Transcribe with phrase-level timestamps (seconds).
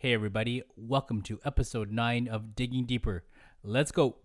[0.00, 3.24] Hey, everybody, welcome to episode 9 of Digging Deeper.
[3.64, 4.18] Let's go.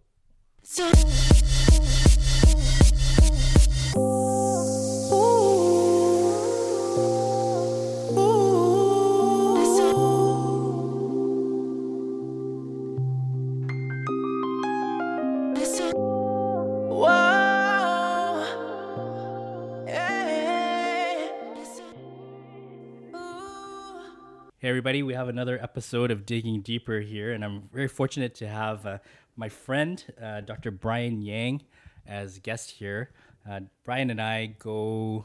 [24.84, 28.86] Everybody, we have another episode of Digging Deeper here, and I'm very fortunate to have
[28.86, 28.98] uh,
[29.38, 30.72] my friend, uh, Dr.
[30.72, 31.62] Brian Yang,
[32.06, 33.12] as guest here.
[33.50, 35.24] Uh, Brian and I go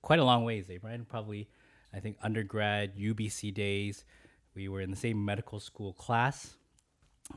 [0.00, 0.78] quite a long ways, eh?
[0.80, 1.50] Brian, probably,
[1.92, 4.06] I think, undergrad, UBC days.
[4.54, 6.56] We were in the same medical school class.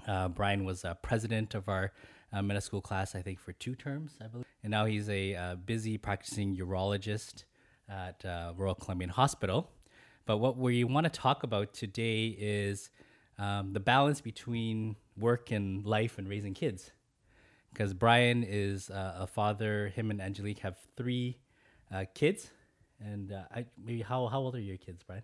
[0.08, 1.92] Uh, Brian was uh, president of our
[2.32, 4.46] uh, medical school class, I think, for two terms, I believe.
[4.64, 7.44] And now he's a busy practicing urologist
[7.90, 8.24] at
[8.56, 9.70] Royal Columbian Hospital.
[10.28, 12.90] But what we want to talk about today is
[13.40, 16.92] um, the balance between work and life and raising kids.
[17.72, 21.38] Because Brian is uh, a father, him and Angelique have three
[21.94, 22.52] uh, kids.
[23.00, 25.24] And uh, I, maybe how, how old are your kids, Brian?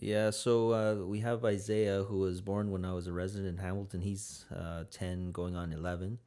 [0.00, 3.58] Yeah, so uh, we have Isaiah, who was born when I was a resident in
[3.58, 4.00] Hamilton.
[4.00, 6.18] He's uh, 10, going on 11.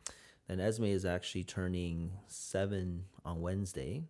[0.48, 4.04] And Esme is actually turning seven on Wednesday,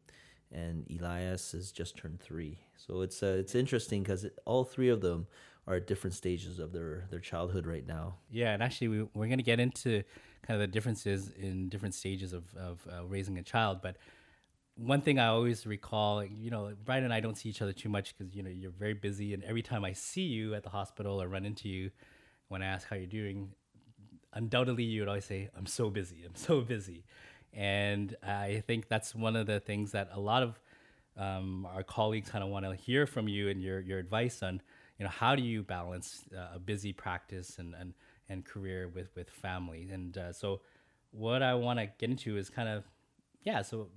[0.52, 2.60] and Elias has just turned three.
[2.76, 5.28] So it's uh, it's interesting because it, all three of them
[5.68, 8.16] are at different stages of their, their childhood right now.
[8.32, 10.04] Yeah, and actually, we, we're going to get into
[10.42, 13.82] kind of the differences in different stages of, of uh, raising a child.
[13.82, 13.98] But
[14.76, 17.90] one thing I always recall, you know, Brian and I don't see each other too
[17.90, 19.34] much because, you know, you're very busy.
[19.34, 21.92] And every time I see you at the hospital or run into you,
[22.48, 23.52] when I ask how you're doing,
[24.34, 27.04] undoubtedly you would always say, I'm so busy, I'm so busy.
[27.58, 30.60] And I think that's one of the things that a lot of
[31.18, 34.62] um, our colleagues kind of want to hear from you and your, your advice on,
[35.00, 37.96] you know, how do you balance uh, a busy practice and, and,
[38.30, 39.90] and career with, with family?
[39.92, 40.62] And uh, so
[41.10, 42.84] what I want to get into is kind of,
[43.42, 43.88] yeah, so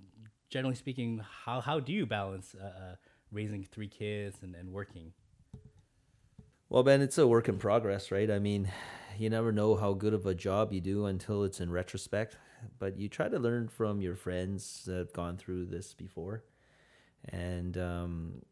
[0.49, 2.95] generally speaking, how, how do you balance uh, uh,
[3.31, 5.13] raising three kids and, and working?
[6.71, 8.31] Well, Ben, it's a work in progress, right?
[8.31, 8.73] I mean,
[9.19, 12.39] you never know how good of a job you do until it's in retrospect,
[12.79, 16.45] but you try to learn from your friends that have gone through this before.
[17.29, 18.43] And um,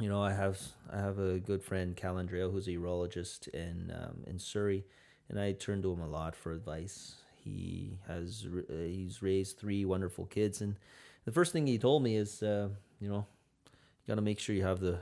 [0.00, 0.60] you know, I have
[0.92, 4.84] I have a good friend, Cal Andreo, who's a urologist in um, in Surrey,
[5.28, 7.14] and I turn to him a lot for advice.
[7.36, 10.76] He has uh, he's raised three wonderful kids, and
[11.24, 12.68] the first thing he told me is, uh,
[13.00, 13.26] you know,
[13.66, 14.98] you got to make sure you have the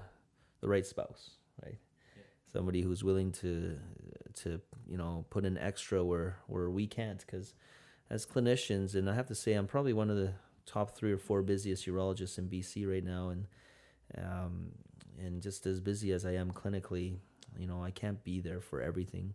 [0.61, 1.31] the right spouse,
[1.65, 1.79] right?
[2.53, 3.77] Somebody who's willing to
[4.43, 7.55] to you know put in extra where where we can't, because
[8.11, 10.33] as clinicians, and I have to say, I'm probably one of the
[10.67, 13.47] top three or four busiest urologists in BC right now, and
[14.19, 14.73] um,
[15.19, 17.17] and just as busy as I am clinically,
[17.59, 19.35] you know, I can't be there for everything.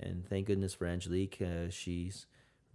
[0.00, 1.40] And thank goodness for Angelique.
[1.40, 2.26] Uh, she's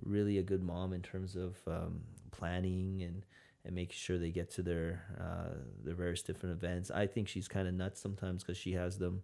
[0.03, 3.25] really a good mom in terms of um, planning and,
[3.65, 6.91] and making sure they get to their uh, their various different events.
[6.91, 9.23] I think she's kind of nuts sometimes because she has them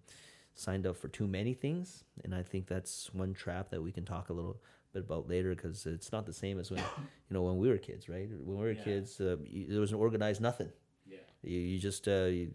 [0.56, 4.06] signed up for too many things, and I think that's one trap that we can
[4.06, 4.62] talk a little
[4.94, 6.80] bit about later because it's not the same as when
[7.30, 8.30] you know when we were kids, right?
[8.30, 8.84] When we were Yeah.
[8.84, 10.72] kids, uh, you, there was an organized nothing.
[11.06, 11.18] Yeah.
[11.42, 12.52] You, you just uh, you,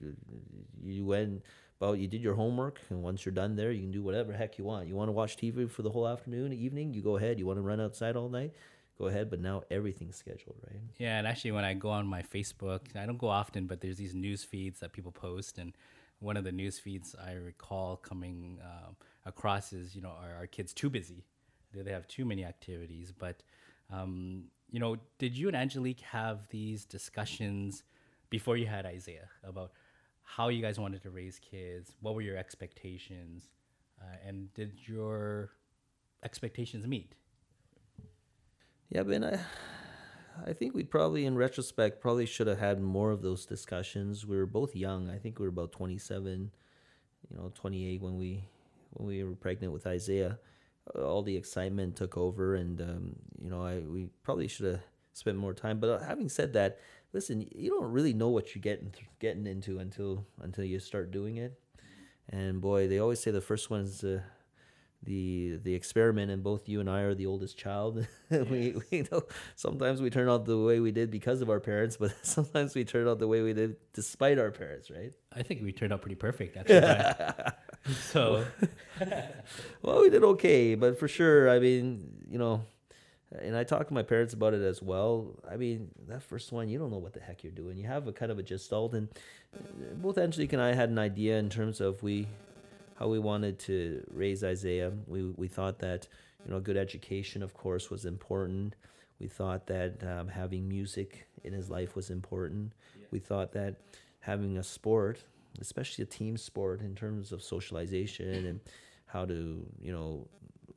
[0.83, 1.43] you went
[1.81, 4.59] about you did your homework, and once you're done there, you can do whatever heck
[4.59, 4.89] you want.
[4.89, 7.39] You want to watch TV for the whole afternoon, evening, you go ahead.
[7.39, 8.53] You want to run outside all night,
[8.99, 9.31] go ahead.
[9.31, 10.81] But now everything's scheduled, right?
[10.99, 13.97] Yeah, and actually, when I go on my Facebook, I don't go often, but there's
[13.99, 15.73] these news feeds that people post, and
[16.21, 20.47] one of the news feeds I recall coming um, across is, you know, are our
[20.49, 21.25] kids too busy?
[21.75, 23.13] They have too many activities?
[23.13, 23.43] But,
[23.93, 27.85] um, you know, did you and Angelique have these discussions
[28.31, 29.73] before you had Isaiah about
[30.23, 31.95] how you guys wanted to raise kids?
[32.01, 33.49] What were your expectations?
[34.01, 35.51] Uh, and did your
[36.23, 37.15] expectations meet?
[38.91, 39.41] Yeah, Ben, I,
[40.47, 44.27] I think we probably, in retrospect, probably should have had more of those discussions.
[44.27, 45.11] We were both young.
[45.11, 46.51] I think we were about twenty-seven,
[47.31, 48.45] you know, twenty-eight when we
[48.91, 50.39] when we were pregnant with Isaiah.
[50.95, 54.81] All the excitement took over, and um, you know, I we probably should have
[55.13, 55.81] spent more time.
[55.81, 56.79] But uh, having said that,
[57.13, 61.37] listen, you don't really know what you're getting getting into until until you start doing
[61.37, 61.59] it.
[62.31, 64.21] And boy, they always say the first one's uh,
[65.03, 68.07] the the experiment, and both you and I are the oldest child.
[68.31, 69.23] we we know
[69.57, 72.85] sometimes we turn out the way we did because of our parents, but sometimes we
[72.85, 75.13] turn out the way we did despite our parents, right?
[75.33, 77.53] I think we turned out pretty perfect, actually.
[78.13, 78.45] So,
[79.83, 82.63] Well, we did okay, but for sure, I mean, you know,
[83.33, 85.35] and I talked to my parents about it as well.
[85.49, 87.77] I mean, that first one, you don't know what the heck you're doing.
[87.77, 89.09] You have a kind of a gestalt, and
[89.95, 92.27] both Angelique and I had an idea in terms of we
[92.99, 94.93] how we wanted to raise Isaiah.
[95.07, 96.09] We we thought that
[96.45, 98.77] you know good education, of course, was important.
[99.21, 102.73] We thought that um, having music in his life was important.
[102.99, 103.07] Yeah.
[103.11, 103.77] We thought that
[104.21, 105.25] having a sport,
[105.61, 108.61] especially a team sport, in terms of socialization and
[109.07, 110.27] how to you know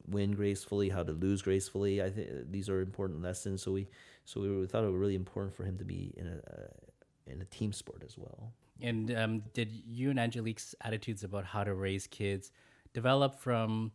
[0.08, 2.02] win gracefully, how to lose gracefully.
[2.02, 3.62] I think these are important lessons.
[3.62, 3.88] So we
[4.26, 7.42] so we thought it was really important for him to be in a, a in
[7.42, 8.52] a team sport as well.
[8.82, 12.52] And um, did you and Angelique's attitudes about how to raise kids
[12.94, 13.92] develop from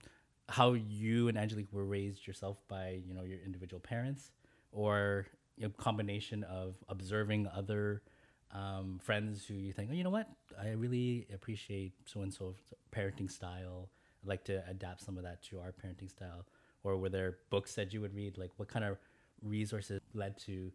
[0.49, 4.31] how you and Angelique were raised yourself by you know your individual parents,
[4.73, 5.27] or
[5.63, 8.03] a combination of observing other
[8.53, 10.29] um, friends who you think, oh, you know what,
[10.61, 12.55] I really appreciate so and so
[12.95, 13.91] parenting style.
[14.23, 16.47] I'd like to adapt some of that to our parenting style.
[16.85, 18.39] Or were there books that you would read?
[18.39, 18.99] Like, what kind of
[19.43, 20.71] resources led to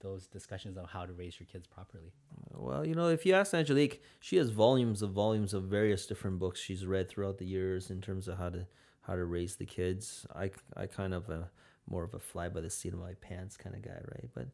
[0.00, 2.12] those discussions on how to raise your kids properly?
[2.50, 6.38] Well, you know, if you ask Angelique, she has volumes of volumes of various different
[6.38, 8.66] books she's read throughout the years in terms of how to
[9.02, 10.26] how to raise the kids.
[10.34, 11.50] I, I kind of a
[11.88, 14.28] more of a fly by the seat of my pants kind of guy, right?
[14.32, 14.46] But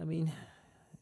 [0.00, 0.32] I mean,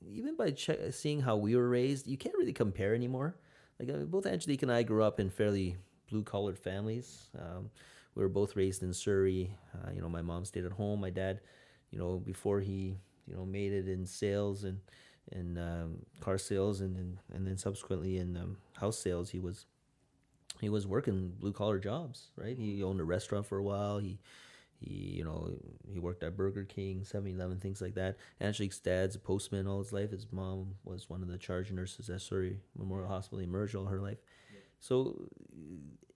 [0.09, 0.55] even by
[0.91, 3.37] seeing how we were raised, you can't really compare anymore.
[3.79, 5.77] Like uh, both Angelique and I grew up in fairly
[6.11, 7.29] blue collared families.
[7.39, 7.71] Um,
[8.15, 9.57] we were both raised in Surrey.
[9.75, 11.01] Uh, you know, my mom stayed at home.
[11.01, 11.41] My dad,
[11.91, 14.81] you know, before he you know made it in sales and
[15.33, 19.67] and um, car sales and, and and then subsequently in um, house sales, he was
[20.61, 22.29] he was working blue collar jobs.
[22.37, 23.99] Right, he owned a restaurant for a while.
[23.99, 24.19] He
[24.81, 25.51] he, you know,
[25.87, 28.17] he worked at Burger King, 7-Eleven, things like that.
[28.41, 30.11] Angelique's dad's a postman all his life.
[30.11, 33.39] His mom was one of the charge nurses at Surrey Memorial Hospital.
[33.39, 34.19] He merged all her life.
[34.81, 35.29] So,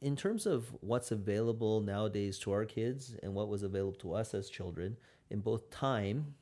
[0.00, 4.32] in terms of what's available nowadays to our kids and what was available to us
[4.32, 4.96] as children,
[5.30, 6.34] in both time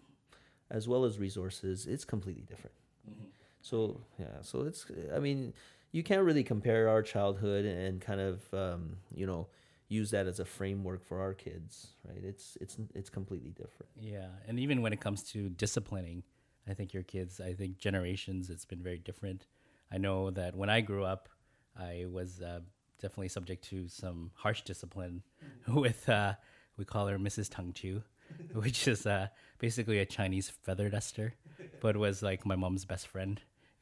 [0.71, 2.75] as well as resources, it's completely different.
[3.09, 3.25] Mm-hmm.
[3.61, 5.53] So, yeah, so it's, I mean,
[5.91, 9.49] you can't really compare our childhood and kind of, um, you know,
[9.93, 12.23] use that as a framework for our kids, right?
[12.23, 13.91] It's it's it's completely different.
[13.97, 16.23] Yeah, and even when it comes to disciplining,
[16.69, 19.47] I think your kids, I think generations, it's been very different.
[19.91, 21.29] I know that when I grew up,
[21.77, 22.61] I was uh,
[23.01, 25.23] definitely subject to some harsh discipline
[25.69, 26.35] with uh,
[26.77, 27.51] we call her Mrs.
[27.51, 28.03] Tung Chu,
[28.53, 29.29] which is uh,
[29.59, 31.35] basically a Chinese feather duster,
[31.81, 33.41] but was like my mom's best friend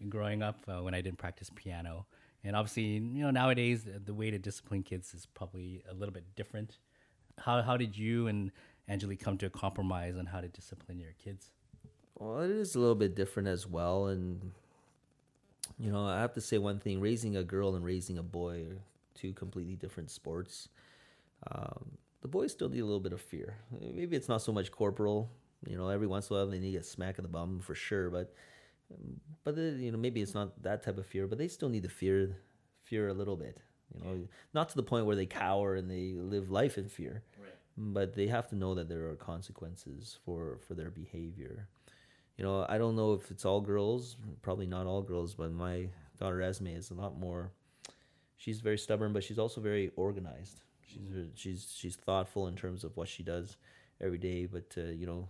[0.09, 2.07] growing up uh, when I didn't practice piano.
[2.45, 6.35] And obviously, you know, nowadays the way to discipline kids is probably a little bit
[6.37, 6.79] different.
[7.39, 8.51] How how did you and
[8.89, 11.51] Angelique come to a compromise on how to discipline your kids?
[12.19, 14.53] Well, it is a little bit different as well, and
[15.79, 18.67] you know, I have to say one thing: raising a girl and raising a boy
[18.71, 18.79] are
[19.15, 20.69] two completely different sports.
[21.51, 23.57] Um, the boys still need a little bit of fear.
[23.81, 25.31] Maybe it's not so much corporal.
[25.67, 27.75] You know, every once in a while they need a smack in the bum for
[27.75, 28.35] sure, but
[29.45, 31.89] but you know maybe it's not that type of fear, but they still need to
[31.89, 32.37] fear
[32.83, 33.59] fear a little bit.
[33.95, 37.23] You know, not to the point where they cower and they live life in fear,
[37.41, 37.53] right.
[37.77, 41.69] but they have to know that there are consequences for for their behavior.
[42.37, 45.89] You know, I don't know if it's all girls, probably not all girls, but my
[46.19, 47.53] daughter Esme is a lot more.
[48.37, 50.63] She's very stubborn, but she's also very organized.
[50.87, 51.31] She's mm-hmm.
[51.35, 53.57] she's she's thoughtful in terms of what she does
[54.01, 54.47] every day.
[54.47, 55.29] But uh, you know,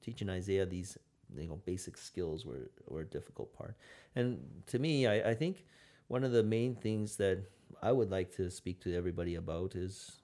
[0.00, 0.96] teaching Isaiah these
[1.36, 3.76] you know basic skills were were a difficult part.
[4.14, 5.64] And to me, I, I think
[6.08, 7.44] one of the main things that
[7.82, 10.20] I would like to speak to everybody about is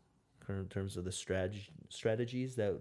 [0.48, 2.80] in terms of the strategy strategies that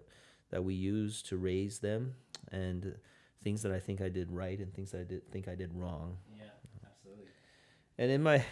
[0.50, 2.16] that we use to raise them
[2.52, 2.96] and
[3.44, 5.72] things that I think I did right and things that I did think I did
[5.74, 6.18] wrong.
[6.36, 6.46] Yeah,
[6.86, 7.26] absolutely.
[7.98, 8.44] And in my,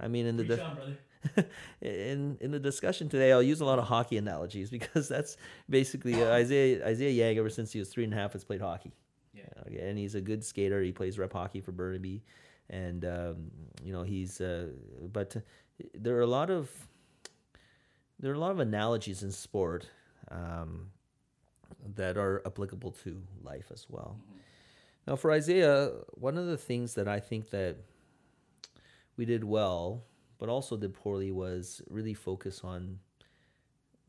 [0.00, 0.96] I mean, in the
[1.80, 5.36] in in the discussion today, I'll use a lot of hockey analogies because that's
[5.68, 7.38] basically uh, Isaiah Isaiah Yang.
[7.38, 8.92] Ever since he was three and a half, has played hockey.
[9.66, 10.82] And he's a good skater.
[10.82, 12.22] He plays rep hockey for Burnaby,
[12.70, 13.50] and um,
[13.82, 14.40] you know he's.
[14.40, 14.68] Uh,
[15.12, 15.36] but
[15.94, 16.70] there are a lot of
[18.18, 19.88] there are a lot of analogies in sport
[20.30, 20.90] um,
[21.94, 24.18] that are applicable to life as well.
[24.20, 24.38] Mm-hmm.
[25.06, 27.76] Now, for Isaiah, one of the things that I think that
[29.16, 30.04] we did well,
[30.38, 32.98] but also did poorly, was really focus on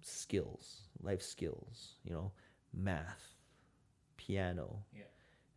[0.01, 1.95] skills, life skills.
[2.03, 2.31] You know,
[2.73, 3.35] math,
[4.17, 5.03] piano, yeah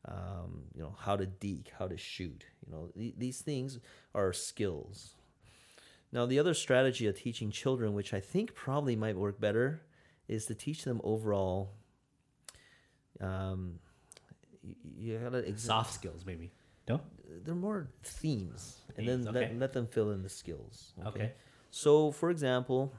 [0.06, 2.44] um, you know how to deke, how to shoot.
[2.66, 3.78] You know th- these things
[4.14, 5.14] are skills.
[6.12, 9.82] Now the other strategy of teaching children, which I think probably might work better,
[10.28, 11.72] is to teach them overall.
[13.20, 13.78] Um,
[14.96, 16.52] you, gotta exa- soft skills, maybe.
[16.88, 17.00] No,
[17.44, 19.48] they're more themes, themes and then okay.
[19.52, 20.92] let, let, them fill in the skills.
[20.98, 21.08] Okay?
[21.08, 21.32] okay.
[21.70, 22.92] So, for example,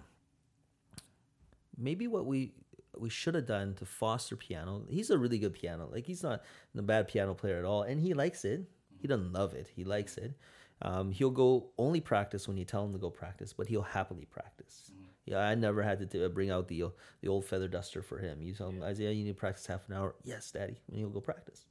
[1.77, 2.53] maybe what we
[2.97, 4.83] we should have done to foster piano.
[4.89, 5.89] He's a really good piano.
[5.91, 6.43] Like he's not
[6.77, 8.61] a bad piano player at all, and he likes it.
[9.01, 9.67] He doesn't love it.
[9.75, 10.33] He likes it.
[10.81, 14.25] Um, he'll go only practice when you tell him to go practice, but he'll happily
[14.25, 14.91] practice.
[14.91, 15.03] Mm-hmm.
[15.25, 16.85] Yeah, I never had to t- bring out the
[17.21, 18.41] the old feather duster for him.
[18.41, 20.15] You tell him, Isaiah, you need to practice half an hour.
[20.23, 21.65] Yes, Daddy, and he'll go practice.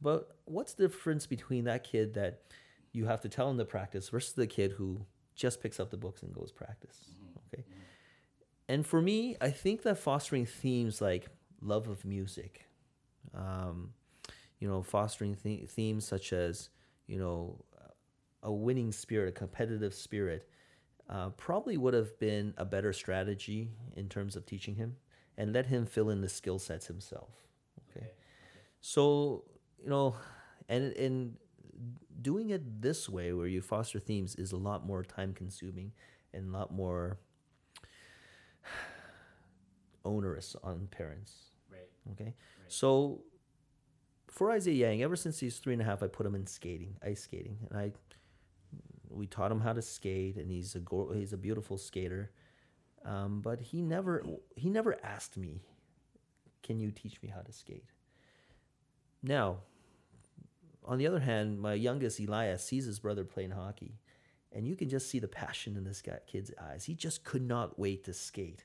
[0.00, 2.42] But what's the difference between that kid that
[2.92, 5.96] you have to tell him to practice versus the kid who just picks up the
[5.96, 7.06] books and goes practice?
[7.10, 7.38] Mm-hmm.
[7.54, 7.62] Okay.
[7.62, 7.80] Mm-hmm.
[8.68, 11.28] And for me, I think that fostering themes like
[11.60, 12.66] love of music,
[13.34, 13.90] um,
[14.58, 16.70] you know, fostering th- themes such as,
[17.06, 17.64] you know,
[18.42, 20.48] a winning spirit, a competitive spirit,
[21.08, 24.96] uh, probably would have been a better strategy in terms of teaching him
[25.36, 27.30] and let him fill in the skill sets himself.
[27.90, 28.06] Okay.
[28.80, 29.44] So,
[29.82, 30.14] you know,
[30.68, 31.36] and in
[32.20, 35.92] doing it this way where you foster themes is a lot more time consuming
[36.32, 37.18] and a lot more
[40.04, 41.50] onerous on parents.
[41.70, 41.88] Right.
[42.12, 42.34] Okay.
[42.68, 43.22] So
[44.28, 46.96] for Isaiah Yang, ever since he's three and a half, I put him in skating,
[47.04, 47.92] ice skating, and I
[49.10, 52.32] we taught him how to skate, and he's a go- he's a beautiful skater.
[53.04, 54.24] Um, but he never
[54.56, 55.62] he never asked me,
[56.62, 57.92] "Can you teach me how to skate?"
[59.22, 59.60] Now,
[60.84, 64.00] on the other hand, my youngest Elias sees his brother playing hockey,
[64.52, 66.84] and you can just see the passion in this guy, kid's eyes.
[66.84, 68.64] He just could not wait to skate.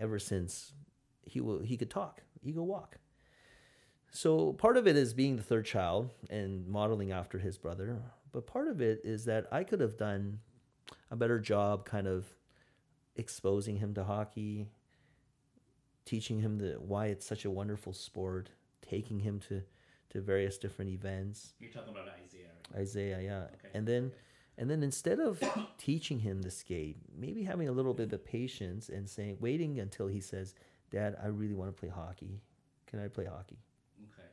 [0.00, 0.72] Ever since
[1.22, 2.96] he will he could talk, he could walk.
[4.10, 8.02] So part of it is being the third child and modeling after his brother,
[8.32, 10.40] but part of it is that I could have done
[11.10, 12.26] a better job kind of
[13.14, 14.66] exposing him to hockey,
[16.04, 18.50] teaching him the why it's such a wonderful sport,
[18.82, 19.62] taking him to
[20.10, 21.54] to various different events.
[21.60, 22.80] You're talking about Isaiah, right?
[22.80, 23.42] Isaiah, yeah.
[23.44, 24.10] Okay, And then
[24.60, 25.42] and then instead of
[25.78, 30.08] teaching him to skate, maybe having a little bit of patience and saying waiting until
[30.08, 30.54] he says,
[30.92, 32.42] "Dad, I really want to play hockey.
[32.88, 33.58] Can I play hockey?"
[34.04, 34.28] Okay.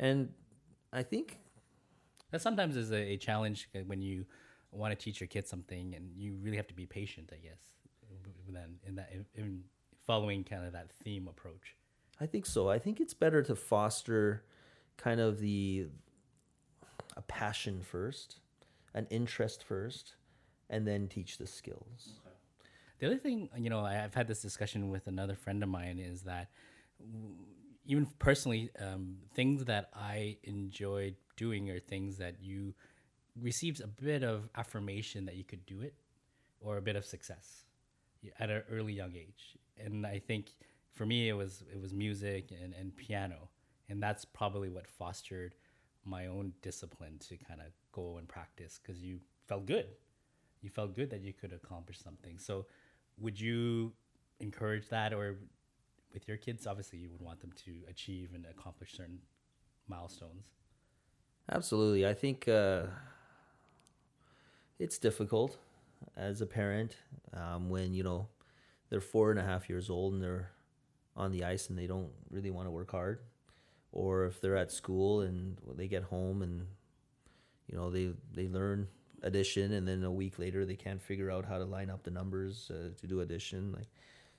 [0.00, 0.30] And
[0.92, 1.38] I think
[2.32, 4.26] That sometimes is a, a challenge uh, when you
[4.72, 7.60] want to teach your kids something, and you really have to be patient, I guess.
[8.48, 9.64] Then in that, in, in
[10.06, 11.76] following kind of that theme approach.
[12.20, 12.68] I think so.
[12.70, 14.44] I think it's better to foster
[14.98, 15.88] kind of the
[17.16, 18.40] a passion first,
[18.96, 20.16] an interest first,
[20.68, 22.18] and then teach the skills.
[22.98, 26.22] The other thing, you know, I've had this discussion with another friend of mine is
[26.22, 26.48] that
[27.84, 32.74] even personally, um, things that I enjoyed doing are things that you
[33.40, 35.94] received a bit of affirmation that you could do it
[36.60, 37.66] or a bit of success
[38.40, 39.58] at an early young age.
[39.78, 40.52] And I think
[40.94, 43.50] for me, it was it was music and, and piano,
[43.90, 45.54] and that's probably what fostered
[46.04, 47.66] my own discipline to kind of
[48.18, 49.86] and practice because you felt good
[50.66, 52.38] you felt good that you could accomplish something.
[52.38, 52.66] So,
[53.18, 53.92] would you
[54.40, 55.36] encourage that, or
[56.12, 56.66] with your kids?
[56.66, 59.20] Obviously, you would want them to achieve and accomplish certain
[59.88, 60.44] milestones.
[61.50, 62.06] Absolutely.
[62.06, 62.86] I think uh,
[64.80, 65.56] it's difficult
[66.16, 66.96] as a parent
[67.32, 68.26] um, when, you know,
[68.90, 70.50] they're four and a half years old and they're
[71.16, 73.20] on the ice and they don't really want to work hard.
[73.92, 76.66] Or if they're at school and they get home and,
[77.68, 78.88] you know, they, they learn
[79.22, 82.10] addition and then a week later they can't figure out how to line up the
[82.10, 83.72] numbers uh, to do addition.
[83.72, 83.88] Like,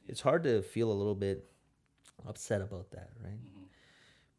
[0.07, 1.50] it's hard to feel a little bit
[2.25, 3.39] upset about that, right?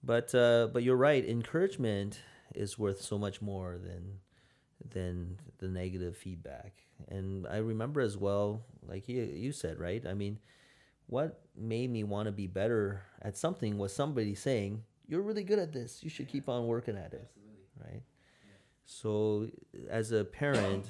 [0.02, 1.24] But uh, but you're right.
[1.24, 2.20] Encouragement
[2.54, 4.20] is worth so much more than
[4.90, 6.72] than the negative feedback.
[7.08, 10.04] And I remember as well, like you you said, right?
[10.06, 10.38] I mean,
[11.06, 15.58] what made me want to be better at something was somebody saying, "You're really good
[15.58, 16.02] at this.
[16.02, 17.28] You should keep on working at it."
[17.80, 18.02] Right.
[18.90, 19.48] So
[19.90, 20.86] as a parent,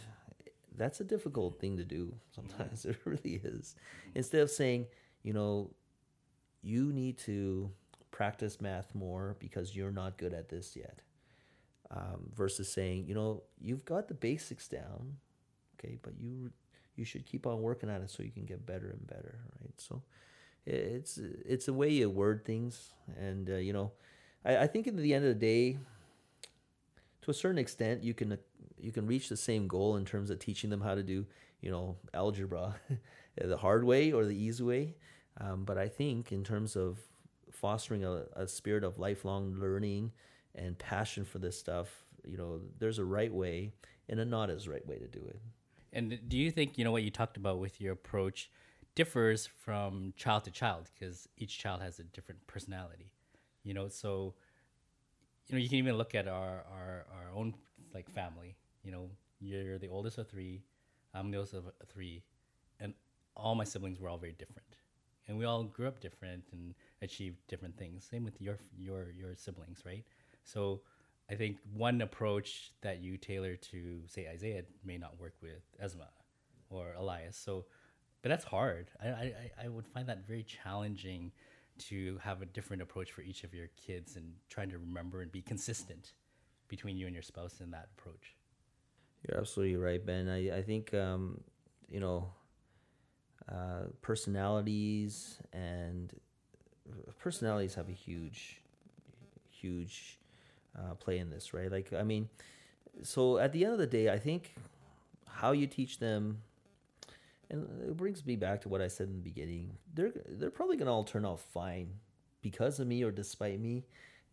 [0.77, 2.15] that's a difficult thing to do.
[2.35, 3.75] Sometimes it really is.
[4.15, 4.87] Instead of saying,
[5.25, 5.73] you know,
[6.63, 7.71] you need to
[8.13, 11.03] practice math more because you're not good at this yet.
[11.91, 15.17] Um, versus saying, you know, you've got the basics down,
[15.75, 16.51] okay, but you
[16.97, 19.73] you should keep on working at it so you can get better and better, right?
[19.79, 20.03] So
[20.67, 23.93] it's it's a way you word things, and uh, you know,
[24.45, 25.79] I, I think at the end of the day,
[27.29, 28.39] to a certain extent, you can
[28.79, 31.27] you can reach the same goal in terms of teaching them how to do,
[31.61, 32.77] you know, algebra,
[33.37, 34.95] the hard way or the easy way.
[35.39, 36.99] Um, but I think in terms of
[37.53, 40.13] fostering a, a spirit of lifelong learning
[40.55, 41.89] and passion for this stuff,
[42.25, 43.73] you know, there's a right way
[44.09, 45.39] and a not as right way to do it.
[45.93, 48.51] And do you think you know what you talked about with your approach
[48.95, 53.13] differs from child to child because each child has a different personality,
[53.65, 53.89] you know?
[53.89, 54.35] So
[55.49, 57.55] you know you can even look at our our, our own
[57.95, 58.57] like family.
[58.85, 60.63] You know, you're the oldest of three,
[61.15, 62.23] I'm the oldest of three,
[62.81, 62.95] and
[63.37, 64.77] all my siblings were all very different,
[65.27, 68.07] and we all grew up different and achieved different things.
[68.11, 70.05] Same with your your your siblings, right?
[70.45, 70.81] So
[71.31, 76.03] I think one approach that you tailor to say Isaiah may not work with Esme
[76.71, 77.37] or Elias.
[77.37, 77.67] So,
[78.23, 78.91] but that's hard.
[79.03, 79.33] I, I,
[79.65, 81.33] I would find that very challenging
[81.79, 85.31] to have a different approach for each of your kids and trying to remember and
[85.31, 86.13] be consistent
[86.69, 88.35] between you and your spouse in that approach.
[89.27, 90.29] You're absolutely right, Ben.
[90.29, 91.41] I, I think, um,
[91.89, 92.29] you know,
[93.51, 96.13] uh, personalities and
[97.19, 98.61] personalities have a huge,
[99.51, 100.19] huge
[100.79, 101.71] uh, play in this, right?
[101.71, 102.29] Like, I mean,
[103.03, 104.55] so at the end of the day, I think
[105.27, 106.43] how you teach them,
[107.51, 109.77] and it brings me back to what I said in the beginning.
[109.95, 111.89] They're they're probably gonna all turn out fine
[112.43, 113.85] because of me or despite me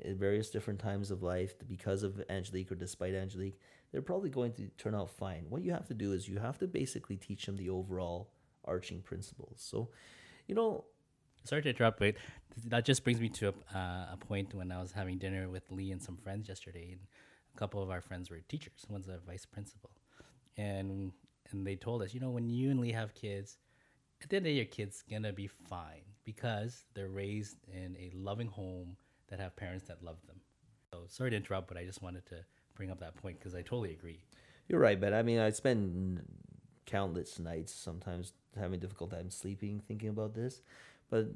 [0.04, 3.60] at various different times of life, because of Angelique or despite Angelique.
[3.92, 5.46] They're probably going to turn out fine.
[5.50, 8.32] What you have to do is you have to basically teach them the overall
[8.66, 9.64] arching principles.
[9.66, 9.90] So,
[10.48, 10.84] you know,
[11.46, 12.16] sorry to interrupt, but
[12.68, 15.72] that just brings me to a, uh, a point when I was having dinner with
[15.72, 17.02] Lee and some friends yesterday, and
[17.54, 18.86] a couple of our friends were teachers.
[18.90, 19.92] One's a vice principal,
[20.58, 21.12] and
[21.52, 23.60] and they told us, you know, when you and Lee have kids,
[24.22, 27.96] at the end of the day, your kid's gonna be fine because they're raised in
[27.98, 28.98] a loving home
[29.36, 30.38] that have parents that love them.
[30.94, 32.38] So sorry to interrupt, but I just wanted to
[32.74, 34.20] bring up that point because I totally agree.
[34.70, 36.24] You're right, but I mean, I spend
[36.86, 40.62] countless nights sometimes having difficult time sleeping thinking about this.
[41.10, 41.28] But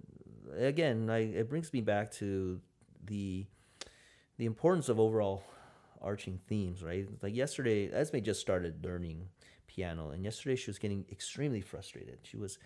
[0.57, 2.61] again, I, it brings me back to
[3.05, 3.45] the
[4.37, 5.43] the importance of overall
[6.01, 7.05] arching themes, right?
[7.21, 9.27] Like yesterday, Esme just started learning
[9.67, 12.19] piano, and yesterday she was getting extremely frustrated.
[12.23, 12.57] She was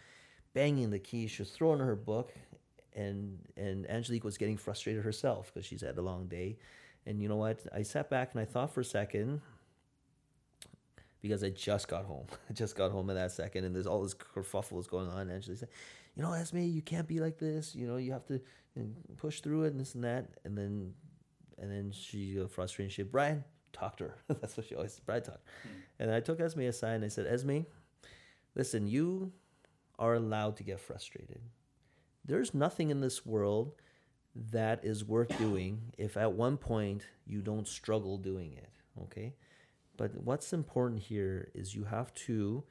[0.54, 2.32] banging the keys, she was throwing her book,
[2.96, 6.58] and and Angelique was getting frustrated herself because she's had a long day.
[7.06, 7.60] And you know what?
[7.74, 9.42] I sat back and I thought for a second
[11.22, 12.28] because I just got home.
[12.50, 15.22] I just got home in that second, and there's all this kerfuffle is going on.
[15.22, 15.70] And Angelique said,
[16.16, 17.76] "You know, Esme, you can't be like this.
[17.76, 18.40] You know, you have to
[19.18, 20.94] push through it and this and that." And then,
[21.58, 22.92] and then she got frustrated.
[22.92, 25.42] She said, "Brian, talk to her." That's what she always Brian talk.
[25.64, 25.70] Hmm.
[26.00, 27.62] And I took Esme aside and I said, "Esme,
[28.56, 29.32] listen, you
[30.00, 31.42] are allowed to get frustrated.
[32.26, 33.74] There's nothing in this world."
[34.36, 38.70] that is worth doing if at one point you don't struggle doing it.
[39.04, 39.36] Okay.
[39.96, 42.64] But what's important here is you have to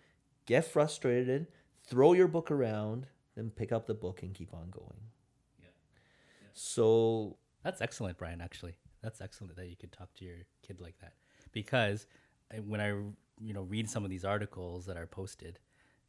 [0.47, 1.47] get frustrated,
[1.87, 5.01] throw your book around, then pick up the book and keep on going.
[5.61, 5.67] Yeah.
[6.43, 6.49] yeah.
[6.53, 8.41] So that's excellent, Brian.
[8.41, 11.15] Actually, that's excellent that you could talk to your kid like that
[11.53, 12.07] because
[12.51, 12.89] eh, when I
[13.41, 15.61] you know read some of these articles that are posted,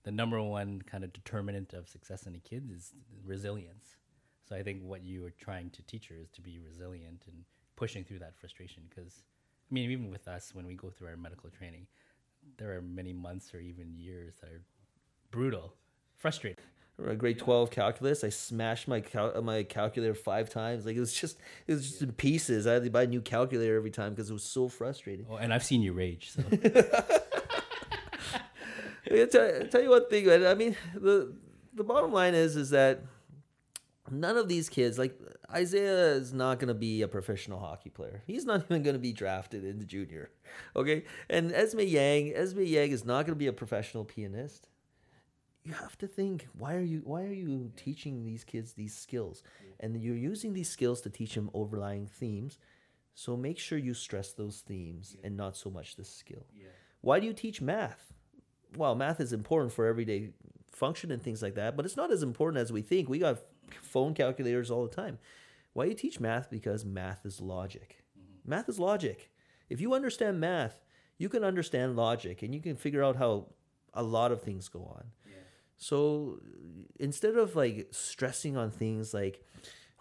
[0.04, 2.94] the number one kind of determinant of success in a kid is
[3.26, 3.98] resilience.
[4.48, 7.44] So I think what you are trying to teach her is to be resilient and
[7.76, 8.84] pushing through that frustration.
[8.90, 9.24] Because
[9.70, 11.88] I mean, even with us, when we go through our medical training,
[12.58, 14.62] there are many months or even years that are
[15.32, 15.74] brutal,
[16.18, 16.64] frustrating.
[17.18, 20.86] Grade twelve calculus, I smashed my cal- my calculator five times.
[20.86, 22.68] Like it was just it was just in pieces.
[22.68, 25.26] I had to buy a new calculator every time because it was so frustrating.
[25.28, 26.32] Oh, and I've seen you rage.
[26.32, 26.44] So.
[29.12, 30.46] I tell, tell you one thing, man.
[30.46, 31.36] I mean, the
[31.74, 33.02] the bottom line is is that
[34.12, 35.18] none of these kids like
[35.52, 38.24] Isaiah is not going to be a professional hockey player.
[38.26, 40.32] He's not even going to be drafted into junior.
[40.76, 41.04] Okay?
[41.30, 44.70] And Esme Yang, Esme Yang is not going to be a professional pianist.
[45.64, 49.44] You have to think, why are you why are you teaching these kids these skills?
[49.80, 52.58] And you're using these skills to teach them overlying themes.
[53.16, 56.46] So make sure you stress those themes and not so much the skill.
[57.02, 58.14] Why do you teach math?
[58.76, 60.32] Well, math is important for everyday
[60.72, 63.10] function and things like that, but it's not as important as we think.
[63.10, 63.40] We got
[63.82, 65.20] phone calculators all the time.
[65.74, 66.50] Why you teach math?
[66.50, 68.04] Because math is logic.
[68.18, 68.50] Mm-hmm.
[68.50, 69.32] Math is logic.
[69.70, 70.84] If you understand math,
[71.18, 73.48] you can understand logic and you can figure out how
[73.94, 75.06] a lot of things go on.
[75.26, 75.36] Yeah.
[75.78, 76.40] So
[77.00, 79.44] instead of like stressing on things like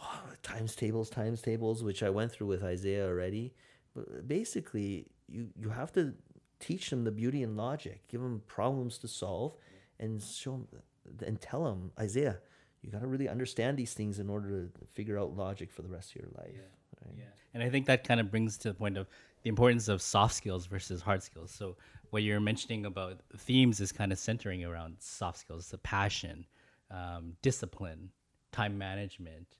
[0.03, 3.55] oh, times tables, times tables, which I went through with Isaiah already,
[3.95, 6.15] but basically you you have to
[6.62, 9.57] teach them the beauty and logic, give them problems to solve,
[9.98, 10.83] and show them
[11.27, 12.38] and tell them Isaiah,
[12.81, 15.88] you got to really understand these things in order to figure out logic for the
[15.88, 16.55] rest of your life.
[16.55, 17.05] Yeah.
[17.05, 17.14] Right?
[17.18, 17.25] yeah.
[17.55, 19.09] And I think that kind of brings to the point of
[19.42, 21.51] the importance of soft skills versus hard skills.
[21.51, 21.77] So
[22.11, 26.46] what you're mentioning about themes is kind of centering around soft skills, the passion,
[26.90, 28.11] um, discipline,
[28.53, 29.57] time management,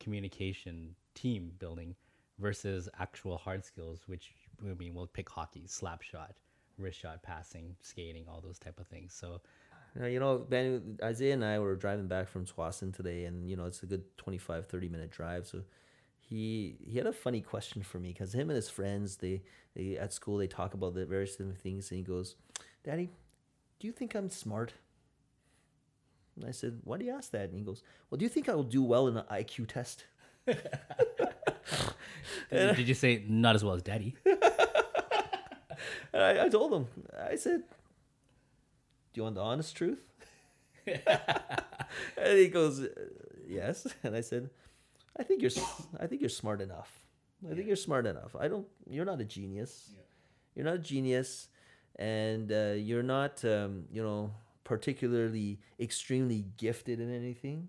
[0.00, 1.94] communication, team building,
[2.38, 6.34] versus actual hard skills, which I mean, we'll pick hockey, slap shot,
[6.78, 9.12] wrist shot, passing, skating, all those type of things.
[9.14, 9.40] So
[10.00, 13.56] uh, you know, Ben, Isaiah and I were driving back from Tsawwassen today, and you
[13.56, 15.46] know it's a good 25, 30 minute drive.
[15.46, 15.62] So
[16.18, 19.42] he he had a funny question for me because him and his friends they
[19.76, 22.36] they at school they talk about the various different things, and he goes,
[22.84, 23.10] "Daddy,
[23.80, 24.72] do you think I'm smart?"
[26.36, 28.48] And I said, "Why do you ask that?" And he goes, "Well, do you think
[28.48, 30.04] I will do well in an IQ test?"
[30.46, 30.56] Did,
[32.70, 34.14] you- did you say not as well as daddy?
[36.12, 36.86] And I, I told him,
[37.30, 37.62] I said,
[39.12, 40.02] Do you want the honest truth?
[40.86, 42.88] and he goes, "Uh,
[43.48, 43.86] Yes.
[44.02, 44.50] And I said,
[45.18, 45.50] I think you're,
[46.00, 46.90] I think you're smart enough.
[47.50, 48.34] I think you're smart enough.
[48.38, 49.90] I don't, you're not a genius.
[50.54, 51.48] You're not a genius.
[51.96, 54.32] And uh, you're not, um, you know,
[54.64, 57.68] particularly extremely gifted in anything.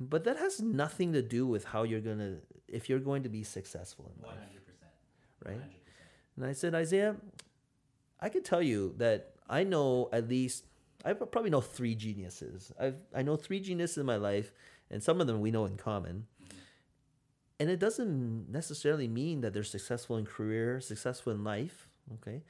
[0.00, 2.36] But that has nothing to do with how you're going to,
[2.68, 4.34] if you're going to be successful in life.
[5.44, 5.60] Right?
[6.36, 7.16] And I said, Isaiah,
[8.24, 10.64] I could tell you that I know at least
[11.04, 12.72] I probably know three geniuses.
[12.80, 14.52] I've I know three geniuses in my life,
[14.90, 16.26] and some of them we know in common.
[17.60, 21.86] And it doesn't necessarily mean that they're successful in career, successful in life.
[22.14, 22.42] Okay.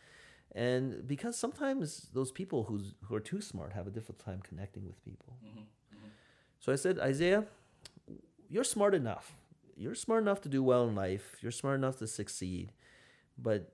[0.55, 4.87] And because sometimes those people who's, who are too smart have a difficult time connecting
[4.87, 5.37] with people.
[5.45, 6.09] Mm-hmm, mm-hmm.
[6.61, 7.45] So I said, Isaiah,
[8.49, 9.37] you're smart enough.
[9.77, 11.37] You're smart enough to do well in life.
[11.41, 12.73] You're smart enough to succeed.
[13.37, 13.74] But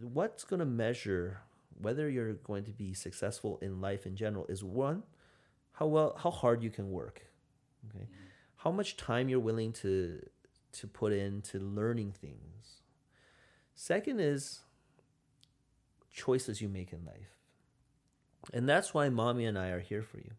[0.00, 1.40] what's going to measure
[1.80, 5.02] whether you're going to be successful in life in general is one,
[5.72, 7.26] how well, how hard you can work.
[7.88, 8.04] Okay.
[8.04, 8.12] Mm-hmm.
[8.56, 10.20] How much time you're willing to
[10.72, 12.82] to put into learning things.
[13.74, 14.60] Second is
[16.12, 17.38] choices you make in life.
[18.52, 20.32] And that's why mommy and I are here for you.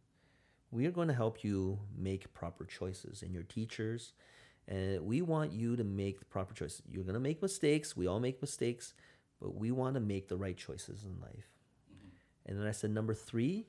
[0.70, 4.14] We are going to help you make proper choices and your teachers
[4.68, 6.82] and we want you to make the proper choices.
[6.90, 7.96] You're going to make mistakes.
[7.96, 8.94] We all make mistakes,
[9.42, 11.48] but we want to make the right choices in life.
[12.46, 13.68] And then I said, number three,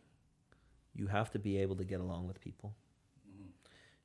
[0.95, 2.75] you have to be able to get along with people.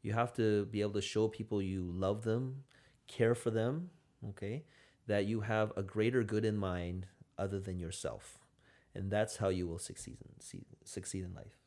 [0.01, 2.63] You have to be able to show people you love them,
[3.07, 3.89] care for them,
[4.29, 4.65] okay?
[5.07, 7.05] That you have a greater good in mind
[7.37, 8.39] other than yourself.
[8.93, 11.57] And that's how you will succeed in, succeed in life.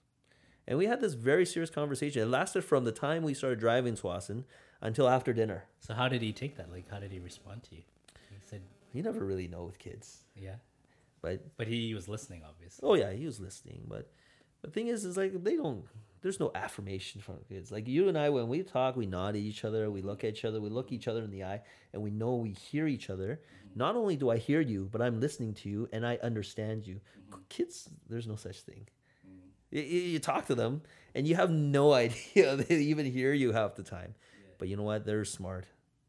[0.68, 2.22] And we had this very serious conversation.
[2.22, 4.44] It lasted from the time we started driving Tsawwassen
[4.80, 5.64] until after dinner.
[5.80, 6.70] So how did he take that?
[6.70, 7.82] Like, how did he respond to you?
[8.30, 8.62] He said,
[8.96, 10.24] You never really know with kids.
[10.34, 10.56] "Yeah,"
[11.22, 12.88] But but he was listening, obviously.
[12.88, 13.82] oh yeah, he was listening.
[13.86, 14.10] But
[14.62, 15.84] the thing is, is like they don't.
[16.22, 17.70] There's no affirmation from kids.
[17.70, 20.30] Like you and I, when we talk, we nod at each other, we look at
[20.30, 21.60] each other, we look each other in the eye,
[21.92, 23.40] and we know we hear each other.
[23.40, 23.78] Mm-hmm.
[23.78, 26.96] Not only do I hear you, but I'm listening to you and I understand you.
[26.96, 27.42] Mm-hmm.
[27.48, 28.88] Kids, there's no such thing.
[29.24, 29.76] Mm-hmm.
[29.76, 30.82] You, you you talk to them
[31.14, 34.14] and you have no idea they even hear you half the time.
[34.58, 35.04] But you know what?
[35.04, 35.66] They're smart.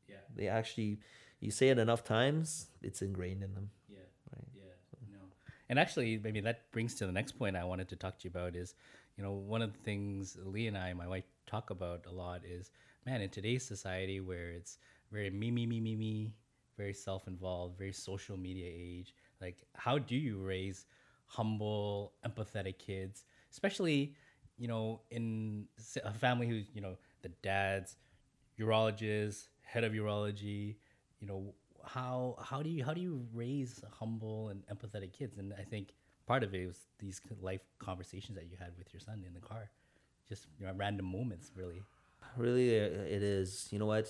[0.08, 1.00] Yeah, They actually,
[1.39, 3.69] you say it enough times, it's ingrained in them.
[3.89, 4.00] yeah,
[4.36, 4.47] Right.
[4.56, 4.71] yeah.
[5.12, 5.19] No,
[5.69, 8.30] and actually, maybe that brings to the next point I wanted to talk to you
[8.30, 8.76] about is,
[9.17, 12.41] you know, one of the things Lee and I, my wife, talk about a lot
[12.45, 12.71] is,
[13.06, 14.78] man, in today's society where it's
[15.12, 16.34] very me, me, me, me, me,
[16.78, 20.86] very self-involved, very social media age, like how do you raise
[21.26, 24.15] humble, empathetic kids, especially,
[24.58, 25.65] you know, in
[26.04, 27.95] a family who's, you know, the dad's
[28.60, 30.76] urologist, head of urology,
[31.20, 31.54] you know,
[31.84, 35.38] how how do you how do you raise humble and empathetic kids?
[35.38, 35.94] And I think
[36.26, 39.40] part of it was these life conversations that you had with your son in the
[39.40, 39.70] car,
[40.28, 41.82] just you know, random moments, really.
[42.36, 43.68] Really, uh, it is.
[43.72, 44.08] You know what?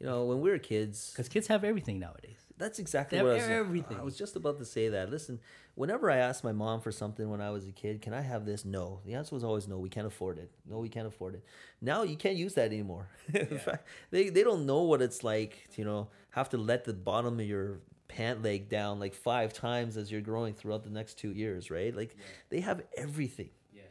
[0.00, 2.38] You know, when we were kids, Because kids have everything nowadays.
[2.56, 3.48] that's exactly They what I was.
[3.48, 3.98] everything.
[3.98, 5.10] I was just about to say that.
[5.10, 5.40] Listen,
[5.74, 8.44] whenever I asked my mom for something when I was a kid, can I have
[8.46, 8.64] this?
[8.64, 9.00] No.
[9.04, 9.78] The answer was always no.
[9.78, 10.50] We can't afford it.
[10.70, 11.44] No, we can't afford it.
[11.80, 13.08] Now you can't use that anymore.
[13.34, 15.66] In fact, they they don't know what it's like.
[15.74, 19.52] To, you know, have to let the bottom of your pant leg down like five
[19.52, 21.92] times as you're growing throughout the next two years, right?
[21.94, 22.14] Like
[22.50, 23.50] they have everything.
[23.74, 23.82] Yeah.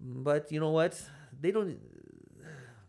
[0.00, 1.00] But you know what?
[1.40, 1.78] They don't.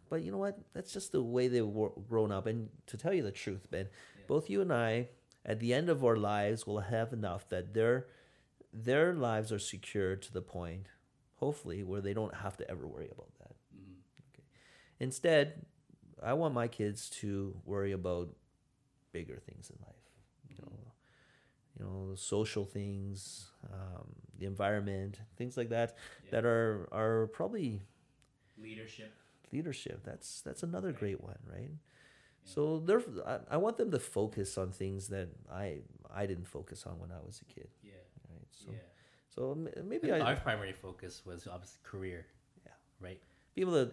[0.09, 0.57] But you know what?
[0.73, 1.73] That's just the way they've
[2.09, 2.47] grown up.
[2.47, 3.87] And to tell you the truth, Ben,
[4.27, 5.09] both you and I,
[5.45, 8.07] at the end of our lives, will have enough that their
[8.73, 10.87] their lives are secure to the point,
[11.35, 13.55] hopefully, where they don't have to ever worry about that.
[14.33, 14.43] Okay.
[14.99, 15.65] Instead,
[16.21, 18.29] I want my kids to worry about
[19.11, 19.95] bigger things in life.
[20.49, 20.71] You know,
[21.77, 25.97] you know, social things, um, the environment, things like that,
[26.31, 27.81] that are are probably
[28.61, 29.13] Leadership.
[29.53, 30.01] Leadership.
[30.03, 31.71] That's that's another great one, right?
[32.43, 35.79] So they're I, I want them to focus on things that I
[36.13, 37.91] I didn't focus on when I was a kid, Yeah.
[38.29, 38.47] right?
[38.51, 38.77] So yeah.
[39.29, 42.25] so maybe I our primary focus was uh, obviously career.
[42.65, 42.71] Yeah.
[42.99, 43.19] Right.
[43.55, 43.91] be able to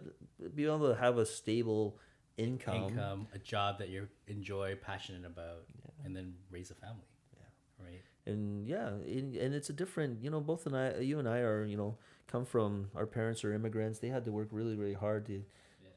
[0.54, 1.98] be able to have a stable
[2.36, 2.84] income.
[2.90, 5.64] Income, a job that you enjoy, passionate about,
[6.04, 7.08] and then raise a family.
[7.34, 7.84] Yeah.
[7.84, 8.02] Right.
[8.26, 11.38] And yeah and, and it's a different you know both and i you and i
[11.38, 13.98] are you know come from our parents are immigrants.
[13.98, 15.42] They had to work really really hard to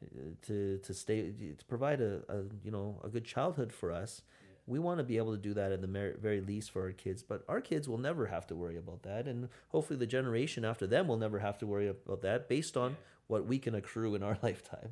[0.04, 4.22] uh, to to stay to provide a, a you know a good childhood for us.
[4.68, 6.92] We want to be able to do that at the mer- very least for our
[6.92, 9.28] kids but our kids will never have to worry about that.
[9.28, 12.96] And hopefully the generation after them will never have to worry about that based on
[13.28, 14.92] what we can accrue in our lifetime.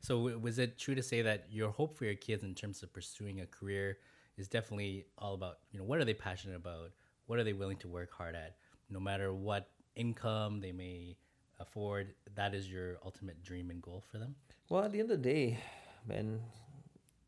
[0.00, 2.92] So was it true to say that your hope for your kids in terms of
[2.92, 3.98] pursuing a career
[4.38, 6.90] is definitely all about you know what are they passionate about?
[7.26, 8.56] What are they willing to work hard at?
[8.90, 11.16] No matter what income they may
[11.58, 14.36] afford, that is your ultimate dream and goal for them.
[14.68, 15.58] Well, at the end of the day,
[16.06, 16.40] man,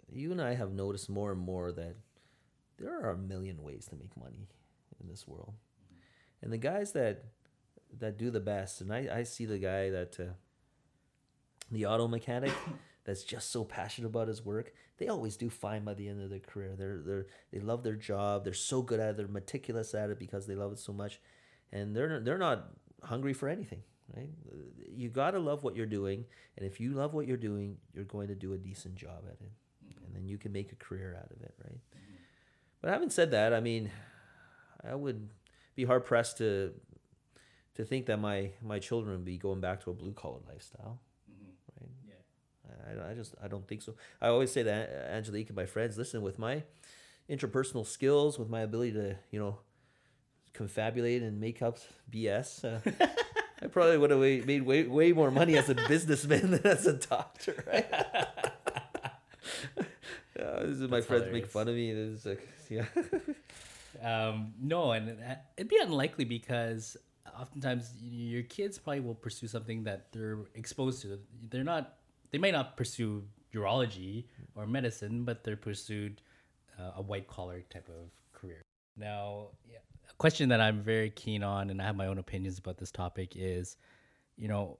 [0.08, 1.96] you and I have noticed more and more that
[2.78, 4.46] there are a million ways to make money
[5.00, 5.54] in this world,
[6.42, 7.24] and the guys that
[7.98, 10.32] that do the best, and I, I see the guy that uh,
[11.70, 12.52] the auto mechanic
[13.08, 14.74] that's just so passionate about his work.
[14.98, 16.74] They always do fine by the end of their career.
[16.76, 18.44] They're they're they love their job.
[18.44, 19.16] They're so good at it.
[19.16, 21.18] They're meticulous at it because they love it so much,
[21.72, 22.68] and they're they're not
[23.02, 23.82] hungry for anything.
[24.14, 24.28] Right?
[24.94, 26.26] You gotta love what you're doing,
[26.58, 29.40] and if you love what you're doing, you're going to do a decent job at
[29.40, 29.52] it,
[29.86, 30.04] mm-hmm.
[30.04, 31.54] and then you can make a career out of it.
[31.64, 31.80] Right?
[32.82, 33.90] But having said that, I mean,
[34.86, 35.30] I would
[35.76, 36.74] be hard pressed to
[37.76, 41.00] to think that my my children would be going back to a blue collar lifestyle.
[42.86, 43.94] I, I just I don't think so.
[44.20, 46.62] I always say that Angelique and my friends, listen, with my
[47.28, 49.58] interpersonal skills, with my ability to you know
[50.54, 51.78] confabulate and make up
[52.10, 53.06] BS, uh,
[53.62, 56.94] I probably would have made way way more money as a businessman than as a
[56.94, 57.64] doctor.
[57.66, 57.86] Right?
[60.38, 61.92] yeah, this is my That's friends make fun of me.
[61.92, 62.84] This is like yeah.
[64.02, 65.18] Um, no, and it-
[65.56, 66.96] it'd be unlikely because
[67.38, 71.18] oftentimes your kids probably will pursue something that they're exposed to.
[71.50, 71.97] They're not.
[72.30, 76.20] They may not pursue urology or medicine, but they're pursued
[76.78, 78.62] uh, a white collar type of career.
[78.96, 79.78] Now, yeah,
[80.10, 82.90] a question that I'm very keen on, and I have my own opinions about this
[82.90, 83.76] topic, is,
[84.36, 84.78] you know,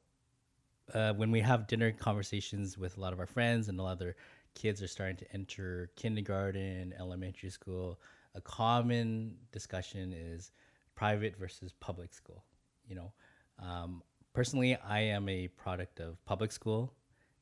[0.95, 3.93] uh, when we have dinner conversations with a lot of our friends and a lot
[3.93, 4.17] of their
[4.55, 8.01] kids are starting to enter kindergarten, elementary school,
[8.35, 10.53] a common discussion is
[10.95, 12.45] private versus public school.
[12.87, 13.13] You know,
[13.59, 16.95] um, personally, I am a product of public school,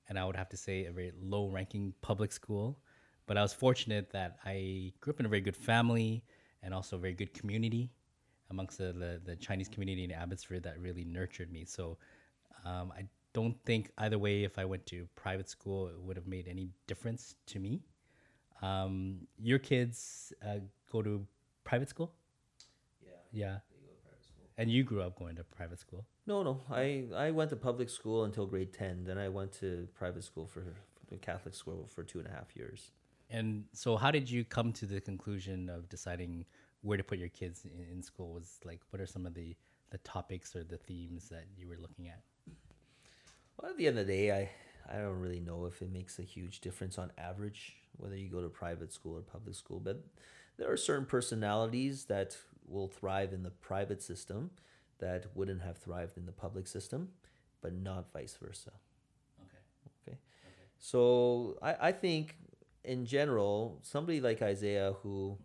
[0.09, 2.79] and I would have to say a very low-ranking public school.
[3.27, 6.23] But I was fortunate that I grew up in a very good family
[6.62, 7.90] and also a very good community
[8.51, 11.64] amongst the, the, the Chinese community in Abbotsford that really nurtured me.
[11.64, 11.99] So
[12.64, 16.27] um, I don't think either way, if I went to private school, it would have
[16.27, 17.83] made any difference to me.
[18.62, 21.27] Um, your kids uh, go to
[21.64, 22.12] private school?
[23.05, 23.11] Yeah.
[23.33, 23.59] Yeah.
[24.59, 26.07] And you grew up going to private school?
[26.27, 26.61] No, no.
[26.71, 29.05] I, I went to public school until grade 10.
[29.05, 30.65] Then I went to private school for,
[31.09, 32.91] for Catholic school for two and a half years.
[33.31, 36.45] And so, how did you come to the conclusion of deciding
[36.83, 38.33] where to put your kids in, in school?
[38.33, 39.57] Was like, what are some of the,
[39.91, 42.21] the topics or the themes that you were looking at?
[43.61, 44.51] Well, at the end of the day, I,
[44.93, 48.43] I don't really know if it makes a huge difference on average whether you go
[48.43, 49.81] to private school or public school.
[49.81, 50.05] But
[50.59, 52.37] there are certain personalities that
[52.67, 54.51] will thrive in the private system
[54.99, 57.11] that wouldn't have thrived in the public system,
[57.61, 58.73] but not vice versa.
[59.41, 60.09] Okay.
[60.09, 60.19] Okay.
[60.79, 62.37] So I, I think
[62.85, 65.37] in general, somebody like Isaiah who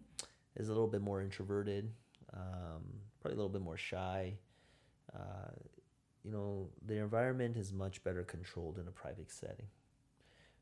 [0.56, 1.92] is a little bit more introverted,
[2.34, 2.84] um,
[3.20, 4.38] probably a little bit more shy,
[5.14, 5.52] uh,
[6.24, 9.68] you know, the environment is much better controlled in a private setting.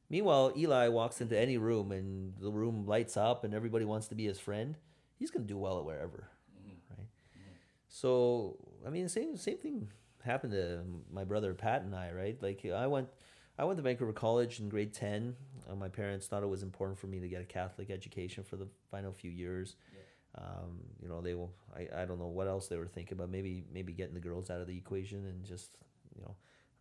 [0.09, 4.15] Meanwhile, Eli walks into any room and the room lights up and everybody wants to
[4.15, 4.75] be his friend.
[5.19, 6.29] He's going to do well at wherever?
[7.89, 9.89] So, I mean, same same thing
[10.23, 12.41] happened to my brother Pat and I, right?
[12.41, 13.09] Like I went
[13.57, 15.35] I went to Vancouver College in grade 10.
[15.69, 18.55] Uh, my parents thought it was important for me to get a Catholic education for
[18.55, 19.75] the final few years.
[20.35, 21.51] Um, you know, they will.
[21.75, 24.49] I, I don't know what else they were thinking, but maybe maybe getting the girls
[24.49, 25.71] out of the equation and just
[26.15, 26.35] you know.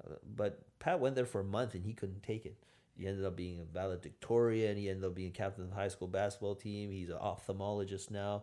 [0.07, 2.57] Uh, but Pat went there for a month and he couldn't take it.
[2.97, 4.77] He ended up being a valedictorian.
[4.77, 6.91] He ended up being captain of the high school basketball team.
[6.91, 8.43] He's an ophthalmologist now.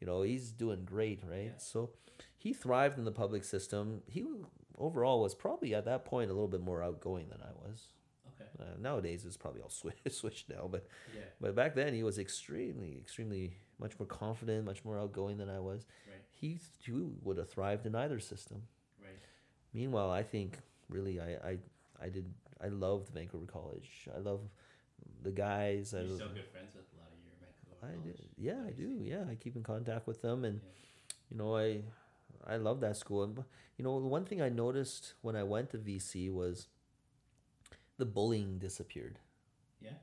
[0.00, 1.46] You know, he's doing great, right?
[1.52, 1.58] Yeah.
[1.58, 1.90] So
[2.36, 4.02] he thrived in the public system.
[4.06, 4.24] He
[4.76, 7.82] overall was probably at that point a little bit more outgoing than I was.
[8.40, 8.48] Okay.
[8.60, 11.22] Uh, nowadays it's probably all swi- switched now, but Yeah.
[11.40, 15.58] but back then he was extremely, extremely much more confident, much more outgoing than I
[15.60, 15.84] was.
[16.06, 16.22] Right.
[16.32, 18.62] He too would have thrived in either system.
[19.02, 19.18] Right.
[19.74, 20.58] Meanwhile, I think
[20.88, 21.58] really I I,
[22.00, 22.32] I did
[22.62, 24.08] I loved Vancouver College.
[24.14, 24.40] I love
[25.22, 25.94] the guys.
[25.94, 28.14] I, You're still good friends with a lot of your Vancouver I oh, do.
[28.36, 29.00] Yeah, I do.
[29.02, 30.70] Yeah, I keep in contact with them, and Yeah.
[31.30, 31.82] you know, I
[32.46, 33.22] I love that school.
[33.22, 33.44] And
[33.76, 36.68] you know, the one thing I noticed when I went to VC was
[37.98, 39.18] the bullying disappeared.
[39.80, 39.98] Yeah.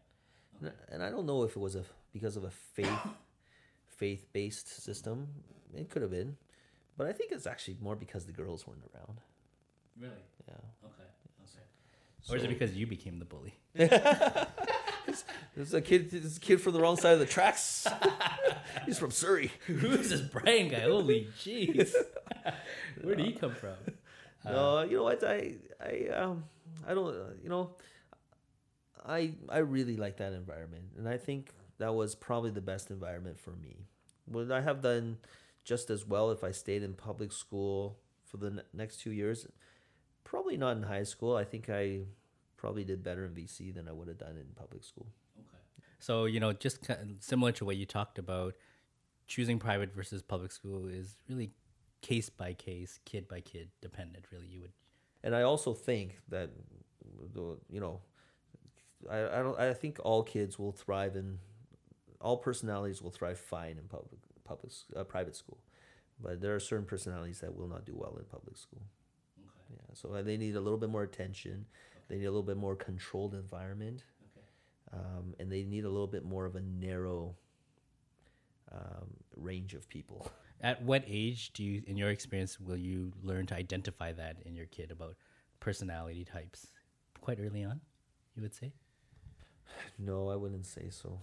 [0.62, 1.84] And, and I don't know if it was a
[2.14, 3.08] because of a faith
[3.88, 5.28] faith based system.
[5.74, 6.38] It could have been,
[6.98, 9.20] but I think it's actually more because the girls weren't around.
[10.00, 10.14] Really?
[10.48, 10.54] Yeah.
[10.86, 11.10] Okay.
[11.44, 12.30] Okay.
[12.30, 13.56] or is it because you became the bully?
[15.56, 16.12] There's a kid.
[16.12, 17.88] This kid from the wrong side of the tracks.
[18.86, 19.52] He's from Surrey.
[19.68, 20.82] Who is this Brian guy?
[20.82, 21.94] Holy jeez.
[23.02, 23.76] Where did he come from?
[24.44, 25.24] no, you know what?
[25.24, 26.46] I I um
[26.88, 27.08] I don't.
[27.16, 27.72] Uh, you know,
[29.06, 33.40] I I really like that environment, and I think that was probably the best environment
[33.40, 33.88] for me.
[34.28, 35.18] Would I have done
[35.64, 39.48] just as well if I stayed in public school for the ne- next two years?
[40.24, 41.36] Probably not in high school.
[41.36, 42.02] I think I
[42.66, 45.06] probably did better in BC than I would have done in public school.
[45.38, 45.46] Okay.
[46.00, 48.56] So you know, just kind of similar to what you talked about,
[49.28, 51.52] choosing private versus public school is really
[52.02, 54.26] case by case, kid by kid dependent.
[54.32, 54.72] Really, you would.
[55.24, 56.50] And I also think that,
[57.36, 58.02] the you know,
[59.12, 61.38] I, I don't I think all kids will thrive in,
[62.20, 65.60] all personalities will thrive fine in public public uh, private school,
[66.20, 68.82] but there are certain personalities that will not do well in public school.
[69.40, 69.76] Okay.
[69.76, 71.68] Yeah, so uh, they need a little bit more attention.
[72.08, 74.04] They need a little bit more controlled environment,
[74.38, 74.46] Okay.
[74.94, 77.36] um, and they need a little bit more of a narrow
[78.72, 80.28] um, range of people.
[80.62, 84.56] At what age do you, in your experience, will you learn to identify that in
[84.56, 85.16] your kid about
[85.60, 86.68] personality types?
[87.22, 87.82] Quite early on,
[88.36, 88.72] you would say.
[90.00, 91.20] No, I wouldn't say so.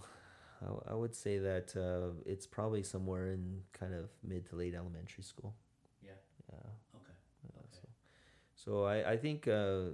[0.87, 5.23] I would say that uh, it's probably somewhere in kind of mid to late elementary
[5.23, 5.53] school.
[6.01, 6.11] Yeah.
[6.51, 6.59] Yeah.
[6.95, 7.13] Okay.
[7.43, 7.87] yeah, So,
[8.55, 9.91] so I, I think uh,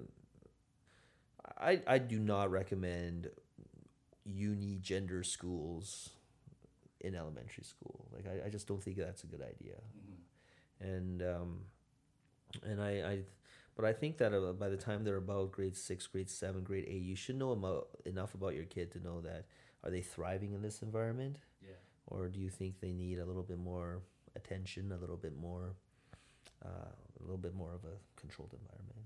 [1.57, 3.29] I, I do not recommend
[4.25, 6.09] uni gender schools
[7.01, 8.05] in elementary school.
[8.13, 9.75] Like I, I just don't think that's a good idea.
[10.81, 11.59] And um,
[12.63, 13.19] and I, I
[13.75, 16.85] but I think that uh, by the time they're about grade six, grade seven, grade
[16.88, 19.45] eight, you should know about, enough about your kid to know that
[19.85, 21.75] are they thriving in this environment, Yeah.
[22.07, 24.01] or do you think they need a little bit more
[24.35, 25.75] attention, a little bit more,
[26.65, 28.98] uh, a little bit more of a controlled environment?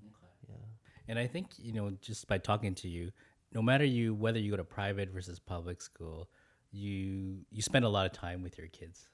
[1.07, 3.11] And I think you know, just by talking to you,
[3.53, 6.29] no matter you whether you go to private versus public school,
[6.71, 9.09] you you spend a lot of time with your kids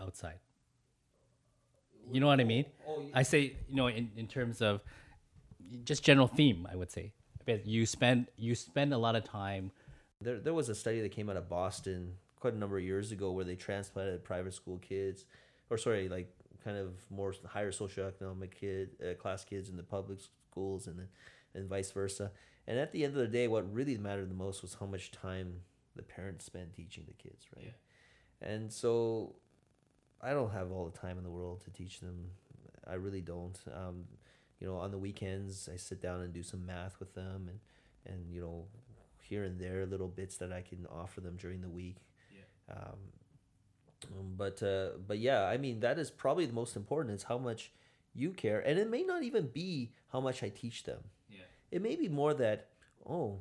[0.00, 0.38] outside.
[2.12, 2.66] You know what I mean?
[2.86, 4.80] Oh, oh, I say, you know, in, in terms of
[5.84, 7.12] just general theme, I would say.
[7.64, 9.72] You spend you spend a lot of time
[10.20, 13.12] There, there was a study that came out of Boston quite a number of years
[13.12, 15.24] ago where they transplanted private school kids,
[15.70, 16.32] or sorry, like
[16.66, 20.18] kind of more higher socioeconomic kid uh, class kids in the public
[20.50, 21.08] schools, and then
[21.54, 22.32] and vice versa.
[22.66, 25.12] And at the end of the day, what really mattered the most was how much
[25.12, 25.60] time
[25.94, 27.74] the parents spent teaching the kids, right?
[28.42, 29.36] And so,
[30.20, 32.30] I don't have all the time in the world to teach them.
[32.86, 33.58] I really don't.
[33.72, 34.04] Um,
[34.60, 37.60] you know, on the weekends, I sit down and do some math with them, and
[38.12, 38.64] and you know,
[39.22, 41.98] here and there little bits that I can offer them during the week.
[42.34, 42.74] Yeah.
[42.74, 42.98] Um,
[44.36, 47.72] but uh, but yeah, I mean that is probably the most important is how much
[48.14, 51.00] you care, and it may not even be how much I teach them.
[51.28, 51.44] Yeah.
[51.70, 52.68] It may be more that
[53.08, 53.40] oh,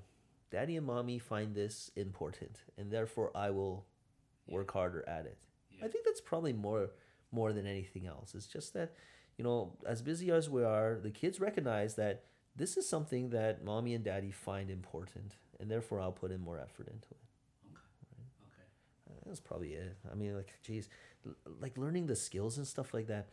[0.52, 3.86] daddy and mommy find this important, and therefore I will
[4.48, 5.40] work harder at it.
[5.84, 6.92] I think that's probably more
[7.32, 8.34] more than anything else.
[8.36, 8.94] It's just that
[9.38, 12.24] you know, as busy as we are, the kids recognize that
[12.56, 16.58] this is something that mommy and daddy find important, and therefore I'll put in more
[16.58, 17.18] effort into it.
[19.26, 19.98] That's probably it.
[20.12, 20.88] I mean, like, geez,
[21.60, 23.30] like learning the skills and stuff like that.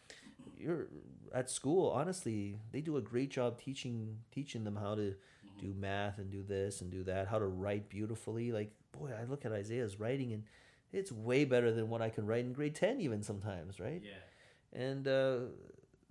[0.56, 0.88] You're
[1.34, 1.90] at school.
[1.90, 5.14] Honestly, they do a great job teaching teaching them how to
[5.58, 7.28] do math and do this and do that.
[7.28, 8.52] How to write beautifully.
[8.52, 10.44] Like, boy, I look at Isaiah's writing and
[10.92, 14.02] it's way better than what I can write in grade ten, even sometimes, right?
[14.04, 14.78] Yeah.
[14.78, 15.38] and uh,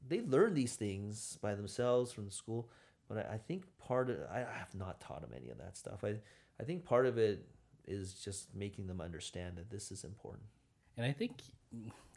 [0.07, 2.69] they learn these things by themselves from school.
[3.07, 5.77] But I, I think part of I, I have not taught them any of that
[5.77, 6.03] stuff.
[6.03, 6.15] I
[6.59, 7.45] I think part of it
[7.87, 10.45] is just making them understand that this is important.
[10.97, 11.41] And I think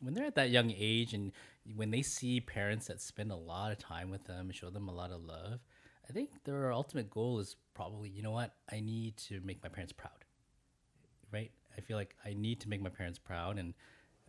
[0.00, 1.32] when they're at that young age and
[1.76, 4.88] when they see parents that spend a lot of time with them and show them
[4.88, 5.60] a lot of love,
[6.08, 9.68] I think their ultimate goal is probably, you know what, I need to make my
[9.68, 10.24] parents proud.
[11.32, 11.50] Right?
[11.76, 13.74] I feel like I need to make my parents proud and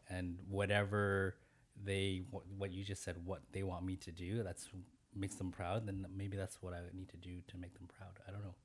[0.09, 1.35] and whatever
[1.83, 4.69] they what, you just said what they want me to do that's
[5.15, 8.19] makes them proud then maybe that's what I need to do to make them proud.
[8.27, 8.55] I don't know.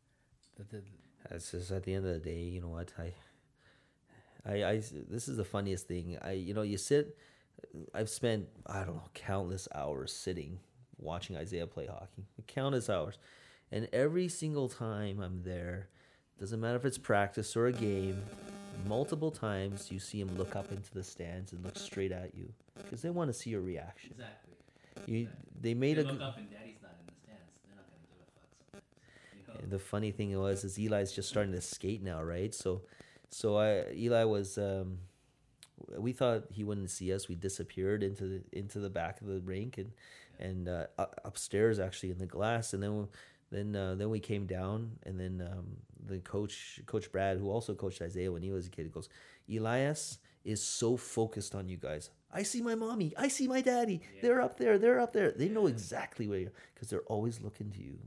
[0.56, 0.82] The- the-
[1.30, 3.12] It's just at the end of the day, you know what I.
[4.46, 6.16] I, I this is the funniest thing.
[6.22, 7.16] I you know you sit.
[7.94, 10.60] I've spent I don't know countless hours sitting
[10.98, 12.24] watching Isaiah play hockey.
[12.46, 13.18] Countless hours,
[13.70, 15.88] and every single time I'm there,
[16.38, 18.22] doesn't matter if it's practice or a game.
[18.86, 22.50] Multiple times you see him look up into the stands and look straight at you
[22.78, 24.12] because they want to see your reaction.
[24.12, 24.54] Exactly.
[25.06, 25.28] You
[25.60, 26.04] they made a.
[26.04, 27.52] g- up and daddy's not in the stands.
[27.66, 28.48] They're not going to give a fuck.
[28.72, 28.82] You know?
[29.36, 32.54] And the funny thing was, is Eli's just starting to skate now, right?
[32.54, 32.82] So,
[33.30, 34.58] so I Eli was.
[34.58, 34.98] Um,
[35.98, 37.28] we thought he wouldn't see us.
[37.28, 39.92] We disappeared into the into the back of the rink and
[40.38, 40.86] and uh,
[41.24, 42.72] upstairs actually in the glass.
[42.74, 43.08] And then
[43.50, 45.76] then uh, then we came down, and then um,
[46.06, 49.08] the coach Coach Brad, who also coached Isaiah when he was a kid, goes,
[49.50, 52.10] Elias is so focused on you guys.
[52.32, 53.12] I see my mommy.
[53.18, 54.02] I see my daddy.
[54.22, 54.78] They're up there.
[54.78, 55.32] They're up there.
[55.32, 57.98] They know exactly where you're because they're always looking to you?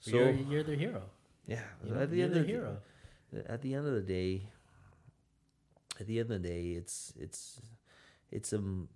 [0.00, 1.02] So you're, you're their hero.
[1.46, 2.76] yeah, You know, at the you're end their of the, hero.
[3.48, 4.48] at the end of the day,
[6.00, 7.60] at the end of the day, it's it's
[8.30, 8.88] it's um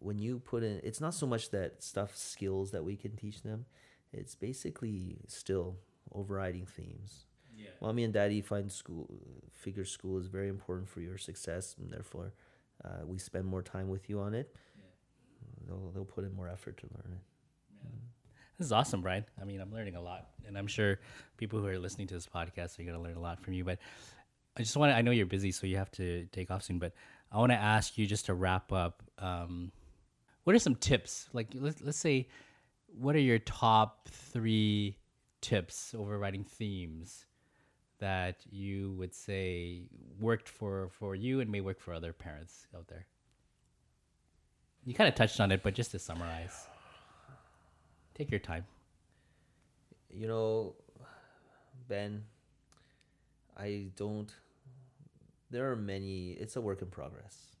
[0.00, 3.42] when you put in, it's not so much that stuff skills that we can teach
[3.42, 3.66] them.
[4.12, 5.76] It's basically still
[6.12, 7.26] overriding themes.
[7.56, 7.68] Yeah.
[7.82, 9.06] Mommy and daddy find school,
[9.52, 12.32] figure school is very important for your success, and therefore,
[12.84, 14.54] uh, we spend more time with you on it.
[15.66, 17.22] They'll they'll put in more effort to learn it.
[18.60, 19.24] This is awesome, Brian.
[19.40, 21.00] I mean, I'm learning a lot, and I'm sure
[21.38, 23.64] people who are listening to this podcast are going to learn a lot from you.
[23.64, 23.78] But
[24.54, 26.78] I just want to, I know you're busy, so you have to take off soon,
[26.78, 26.92] but
[27.32, 29.72] I want to ask you just to wrap up um,
[30.44, 31.30] what are some tips?
[31.32, 32.28] Like, let's, let's say,
[32.86, 34.98] what are your top three
[35.40, 37.24] tips overriding themes
[37.98, 39.84] that you would say
[40.20, 43.06] worked for, for you and may work for other parents out there?
[44.84, 46.66] You kind of touched on it, but just to summarize,
[48.20, 48.66] take your time.
[50.10, 50.74] You know,
[51.88, 52.24] Ben,
[53.56, 54.30] I don't.
[55.50, 56.32] There are many.
[56.32, 57.56] It's a work in progress.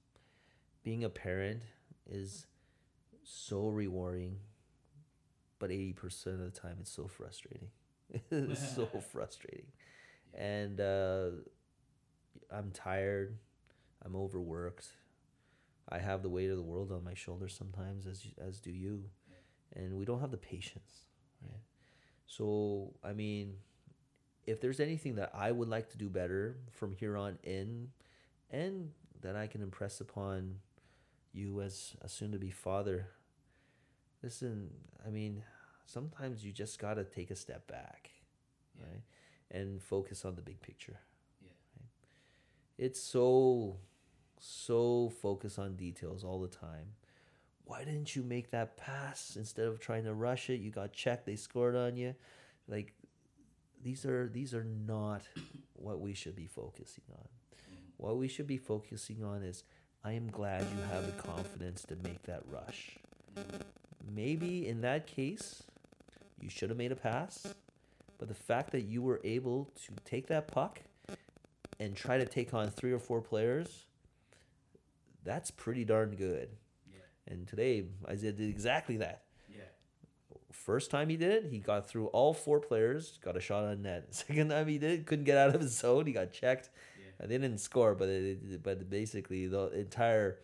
[0.84, 1.62] Being a parent
[2.08, 2.46] is
[3.24, 4.36] so rewarding,
[5.58, 7.68] but eighty percent of the time it's so frustrating.
[8.30, 9.66] it's so frustrating,
[10.34, 11.30] and uh,
[12.50, 13.38] I'm tired.
[14.04, 14.88] I'm overworked.
[15.88, 19.04] I have the weight of the world on my shoulders sometimes, as as do you,
[19.74, 21.06] and we don't have the patience,
[21.42, 21.60] right?
[22.26, 23.56] So I mean,
[24.46, 27.88] if there's anything that I would like to do better from here on in,
[28.50, 28.90] and
[29.22, 30.56] that I can impress upon
[31.32, 33.06] you as a soon-to-be father,
[34.22, 34.70] listen.
[35.06, 35.42] I mean,
[35.86, 38.10] sometimes you just gotta take a step back,
[38.78, 39.02] right,
[39.50, 40.98] and focus on the big picture.
[41.42, 41.88] Right?
[42.78, 43.76] It's so
[44.38, 46.94] so focused on details all the time.
[47.70, 50.58] Why didn't you make that pass instead of trying to rush it?
[50.58, 52.16] You got checked, they scored on you.
[52.66, 52.94] Like
[53.80, 55.22] these are these are not
[55.74, 57.28] what we should be focusing on.
[57.96, 59.62] What we should be focusing on is
[60.02, 62.98] I am glad you have the confidence to make that rush.
[64.12, 65.62] Maybe in that case,
[66.40, 67.54] you should have made a pass,
[68.18, 70.80] but the fact that you were able to take that puck
[71.78, 73.86] and try to take on three or four players,
[75.22, 76.48] that's pretty darn good.
[77.30, 79.22] And today, Isaiah did exactly that.
[79.48, 79.62] Yeah.
[80.52, 83.82] First time he did it, he got through all four players, got a shot on
[83.82, 84.08] net.
[84.14, 86.06] Second time he did it, couldn't get out of his zone.
[86.06, 86.70] He got checked.
[87.22, 90.38] Uh, They didn't score, but it, but basically the entire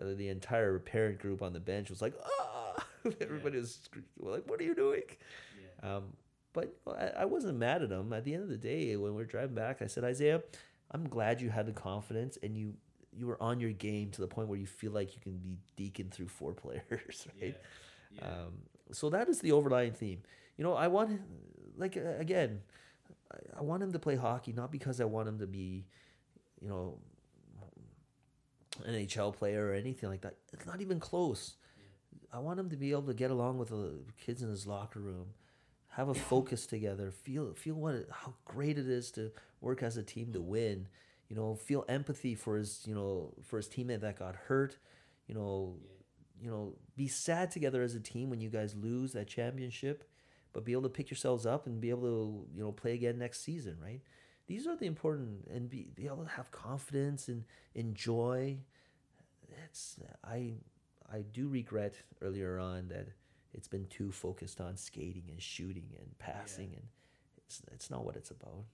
[0.00, 2.86] uh, the entire parent group on the bench was like, ah!
[3.20, 5.02] Everybody was scre- like, "What are you doing?"
[5.82, 6.04] Um,
[6.52, 8.12] but I, I wasn't mad at him.
[8.12, 10.42] At the end of the day, when we are driving back, I said, Isaiah,
[10.90, 12.74] I'm glad you had the confidence and you
[13.16, 15.58] you were on your game to the point where you feel like you can be
[15.76, 17.56] deking through four players, right?
[18.22, 20.22] Um, so that is the overlying theme.
[20.56, 21.20] You know, I want
[21.76, 22.60] like uh, again,
[23.32, 25.86] I, I want him to play hockey not because I want him to be,
[26.60, 26.98] you know,
[28.84, 30.34] an NHL player or anything like that.
[30.52, 31.56] It's not even close.
[32.32, 35.00] I want him to be able to get along with the kids in his locker
[35.00, 35.28] room,
[35.88, 39.30] have a focus together, feel feel what it, how great it is to
[39.60, 40.88] work as a team to win.
[41.28, 44.78] You know, feel empathy for his you know for his teammate that got hurt.
[45.26, 45.76] You know,
[46.40, 50.04] you know, be sad together as a team when you guys lose that championship,
[50.52, 53.18] but be able to pick yourselves up and be able to you know play again
[53.18, 54.00] next season, right?
[54.46, 58.58] These are the important and be, be able to have confidence and enjoy.
[59.64, 60.54] It's I
[61.12, 63.08] I do regret earlier on that
[63.52, 66.86] it's been too focused on skating and shooting and passing and
[67.44, 68.64] it's it's not what it's about.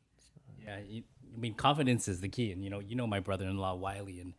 [0.63, 1.03] Yeah, I
[1.37, 4.35] mean, confidence is the key, and you know, you know my brother-in-law Wiley, and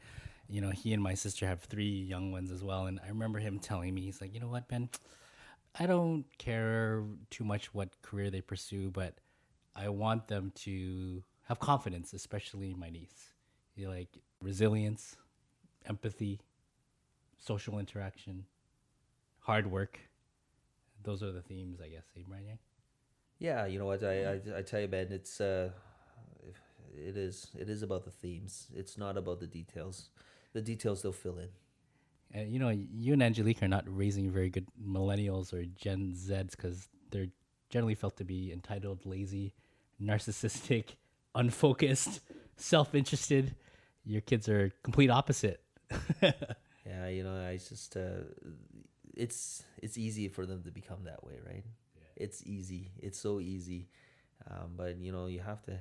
[0.47, 2.86] you know he and my sister have three young ones as well.
[2.86, 4.89] And I remember him telling me, he's like, you know what, Ben,
[5.78, 9.16] I don't care too much what career they pursue, but
[9.76, 13.34] I want them to have confidence, especially my niece.
[13.76, 15.18] You like resilience,
[15.86, 16.39] empathy,
[17.38, 18.45] social interaction,
[19.39, 19.99] hard work.
[21.03, 22.05] Those are the themes, I guess.
[22.18, 22.57] Eh, Brian?
[23.38, 25.70] Yeah, you know what I, I I tell you, Ben, it's uh,
[26.98, 28.68] it is it is about the themes.
[28.76, 30.10] It's not about the details.
[30.54, 31.50] The details they'll fill in.
[32.34, 36.52] And you know, you and Angelique are not raising very good millennials or Gen Zs
[36.52, 37.28] because they're
[37.70, 39.54] generally felt to be entitled, lazy,
[40.02, 40.96] narcissistic,
[41.36, 42.22] unfocused,
[42.56, 43.56] self-interested.
[44.06, 45.62] Your kids are complete opposite.
[46.86, 48.26] Yeah, you know, I just uh,
[49.16, 51.64] it's it's easy for them to become that way, right?
[52.16, 52.91] It's easy.
[53.00, 53.89] It's so easy.
[54.50, 55.80] Um, but you know, you have to.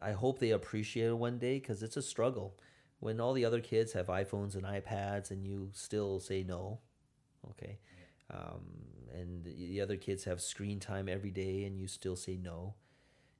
[0.00, 2.58] I hope they appreciate it one day because it's a struggle.
[3.00, 6.80] When all the other kids have iPhones and iPads, and you still say no,
[7.50, 7.78] okay.
[8.32, 8.60] um,
[9.14, 12.74] and the other kids have screen time every day, and you still say no.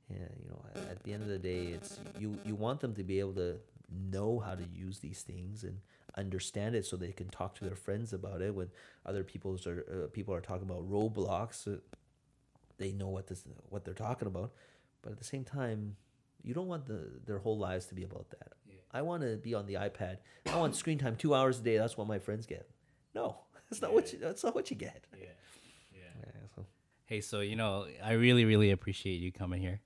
[0.09, 2.39] Yeah, you know, at the end of the day, it's you.
[2.45, 3.57] You want them to be able to
[3.91, 5.81] know how to use these things and
[6.17, 8.55] understand it, so they can talk to their friends about it.
[8.55, 8.71] When
[9.05, 11.79] other people's are uh, people are talking about Roblox, uh,
[12.79, 14.53] they know what this what they're talking about.
[15.03, 15.97] But at the same time,
[16.43, 18.53] you don't want the their whole lives to be about that.
[18.69, 18.77] Yeah.
[18.93, 20.19] I want to be on the iPad.
[20.47, 21.77] I want screen time two hours a day.
[21.77, 22.69] That's what my friends get.
[23.15, 23.37] No,
[23.71, 24.19] that's not what you.
[24.19, 25.05] That's not what you get.
[25.17, 25.27] Yeah.
[25.93, 26.01] Yeah.
[26.19, 26.67] Yeah, so.
[27.07, 29.81] Hey, so you know, I really, really appreciate you coming here.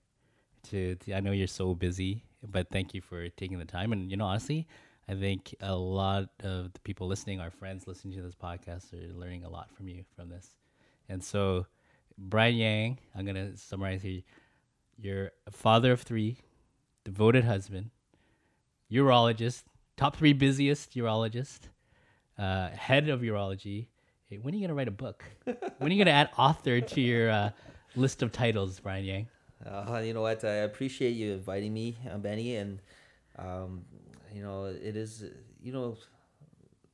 [0.71, 3.93] To, to I know you're so busy, but thank you for taking the time.
[3.93, 4.67] And you know, honestly,
[5.09, 9.13] I think a lot of the people listening, our friends listening to this podcast, are
[9.15, 10.55] learning a lot from you from this.
[11.09, 11.67] And so,
[12.17, 14.23] Brian Yang, I'm gonna summarize here.
[15.03, 16.39] You're a father of three,
[17.03, 17.91] devoted husband,
[18.89, 19.65] urologist,
[19.97, 21.63] top three busiest urologist,
[22.39, 23.87] uh, head of urology.
[24.27, 25.25] Hey, when are you gonna write a book?
[25.45, 27.51] when are you gonna add author to your uh,
[27.97, 29.29] list of titles, Brian Yang?
[29.67, 30.45] Uh, you know what?
[30.45, 32.79] I appreciate you inviting me, uh, Benny, and
[33.41, 33.85] um,
[34.33, 35.25] you know it is.
[35.61, 35.97] You know,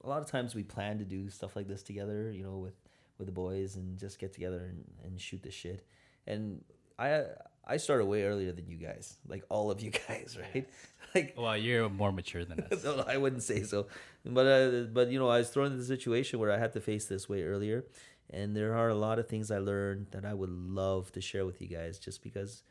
[0.03, 2.33] a lot of times we plan to do stuff like this together.
[2.33, 2.81] You know, with
[3.19, 5.85] with the boys and just get together and, and shoot the shit.
[6.27, 6.65] And
[6.99, 7.25] I
[7.69, 10.69] I started way earlier than you guys, like all of you guys, right?
[11.15, 12.85] Like Well, you're more mature than us.
[12.85, 13.87] no, I wouldn't say so.
[14.27, 16.81] But uh, but you know, I was thrown into the situation where I had to
[16.83, 17.85] face this way earlier,
[18.29, 21.47] and there are a lot of things I learned that I would love to share
[21.47, 22.63] with you guys, just because,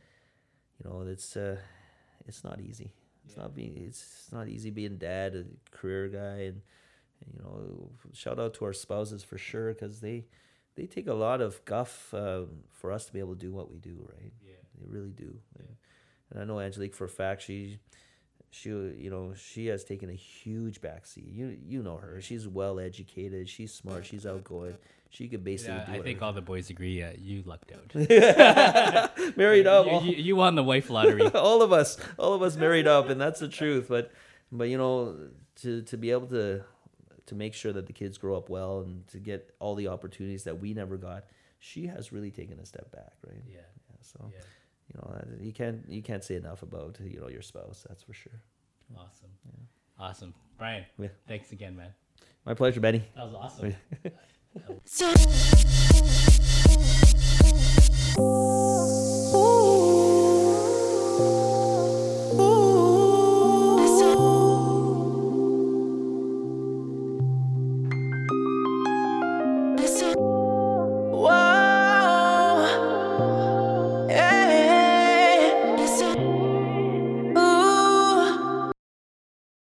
[0.78, 1.58] you know, it's uh,
[2.28, 2.92] it's not easy.
[3.26, 3.44] It's Yeah.
[3.44, 5.46] not being it's not easy being dad, a
[5.76, 6.62] career guy, and,
[7.22, 10.26] and you know, shout out to our spouses for sure, because they
[10.76, 13.72] they take a lot of guff uh, for us to be able to do what
[13.72, 14.34] we do, right?
[14.46, 14.62] Yeah.
[14.80, 15.40] They really do.
[15.60, 15.66] Yeah.
[16.32, 17.42] And I know Angelique for a fact.
[17.42, 17.80] She,
[18.50, 21.34] she, you know, she has taken a huge backseat.
[21.34, 22.22] You, you know her.
[22.22, 23.50] She's well educated.
[23.50, 24.06] She's smart.
[24.06, 24.76] She's outgoing.
[25.10, 25.76] She could basically.
[25.76, 27.02] Yeah, I think all the boys agree.
[27.02, 27.96] Uh, you lucked out.
[29.38, 29.86] married up.
[29.86, 31.26] You, you, you won the wife lottery.
[31.34, 33.86] all of us, all of us married up, and that's the truth.
[33.88, 34.12] But,
[34.52, 35.16] but you know,
[35.62, 36.62] to to be able to
[37.28, 40.44] to make sure that the kids grow up well and to get all the opportunities
[40.44, 41.26] that we never got,
[41.60, 43.44] she has really taken a step back, right?
[43.48, 43.58] yeah.
[43.58, 44.42] Yeah, so Yeah.
[44.88, 47.86] You know, uh, you can't you can't say enough about you know your spouse.
[47.88, 48.42] That's for sure.
[48.96, 49.30] Awesome.
[49.46, 50.06] yeah.
[50.06, 50.34] Awesome.
[50.58, 51.10] Brian, Yeah.
[51.28, 51.94] thanks again, man.
[52.46, 53.04] My pleasure, Benny.
[53.16, 53.76] That was awesome.
[54.86, 55.14] So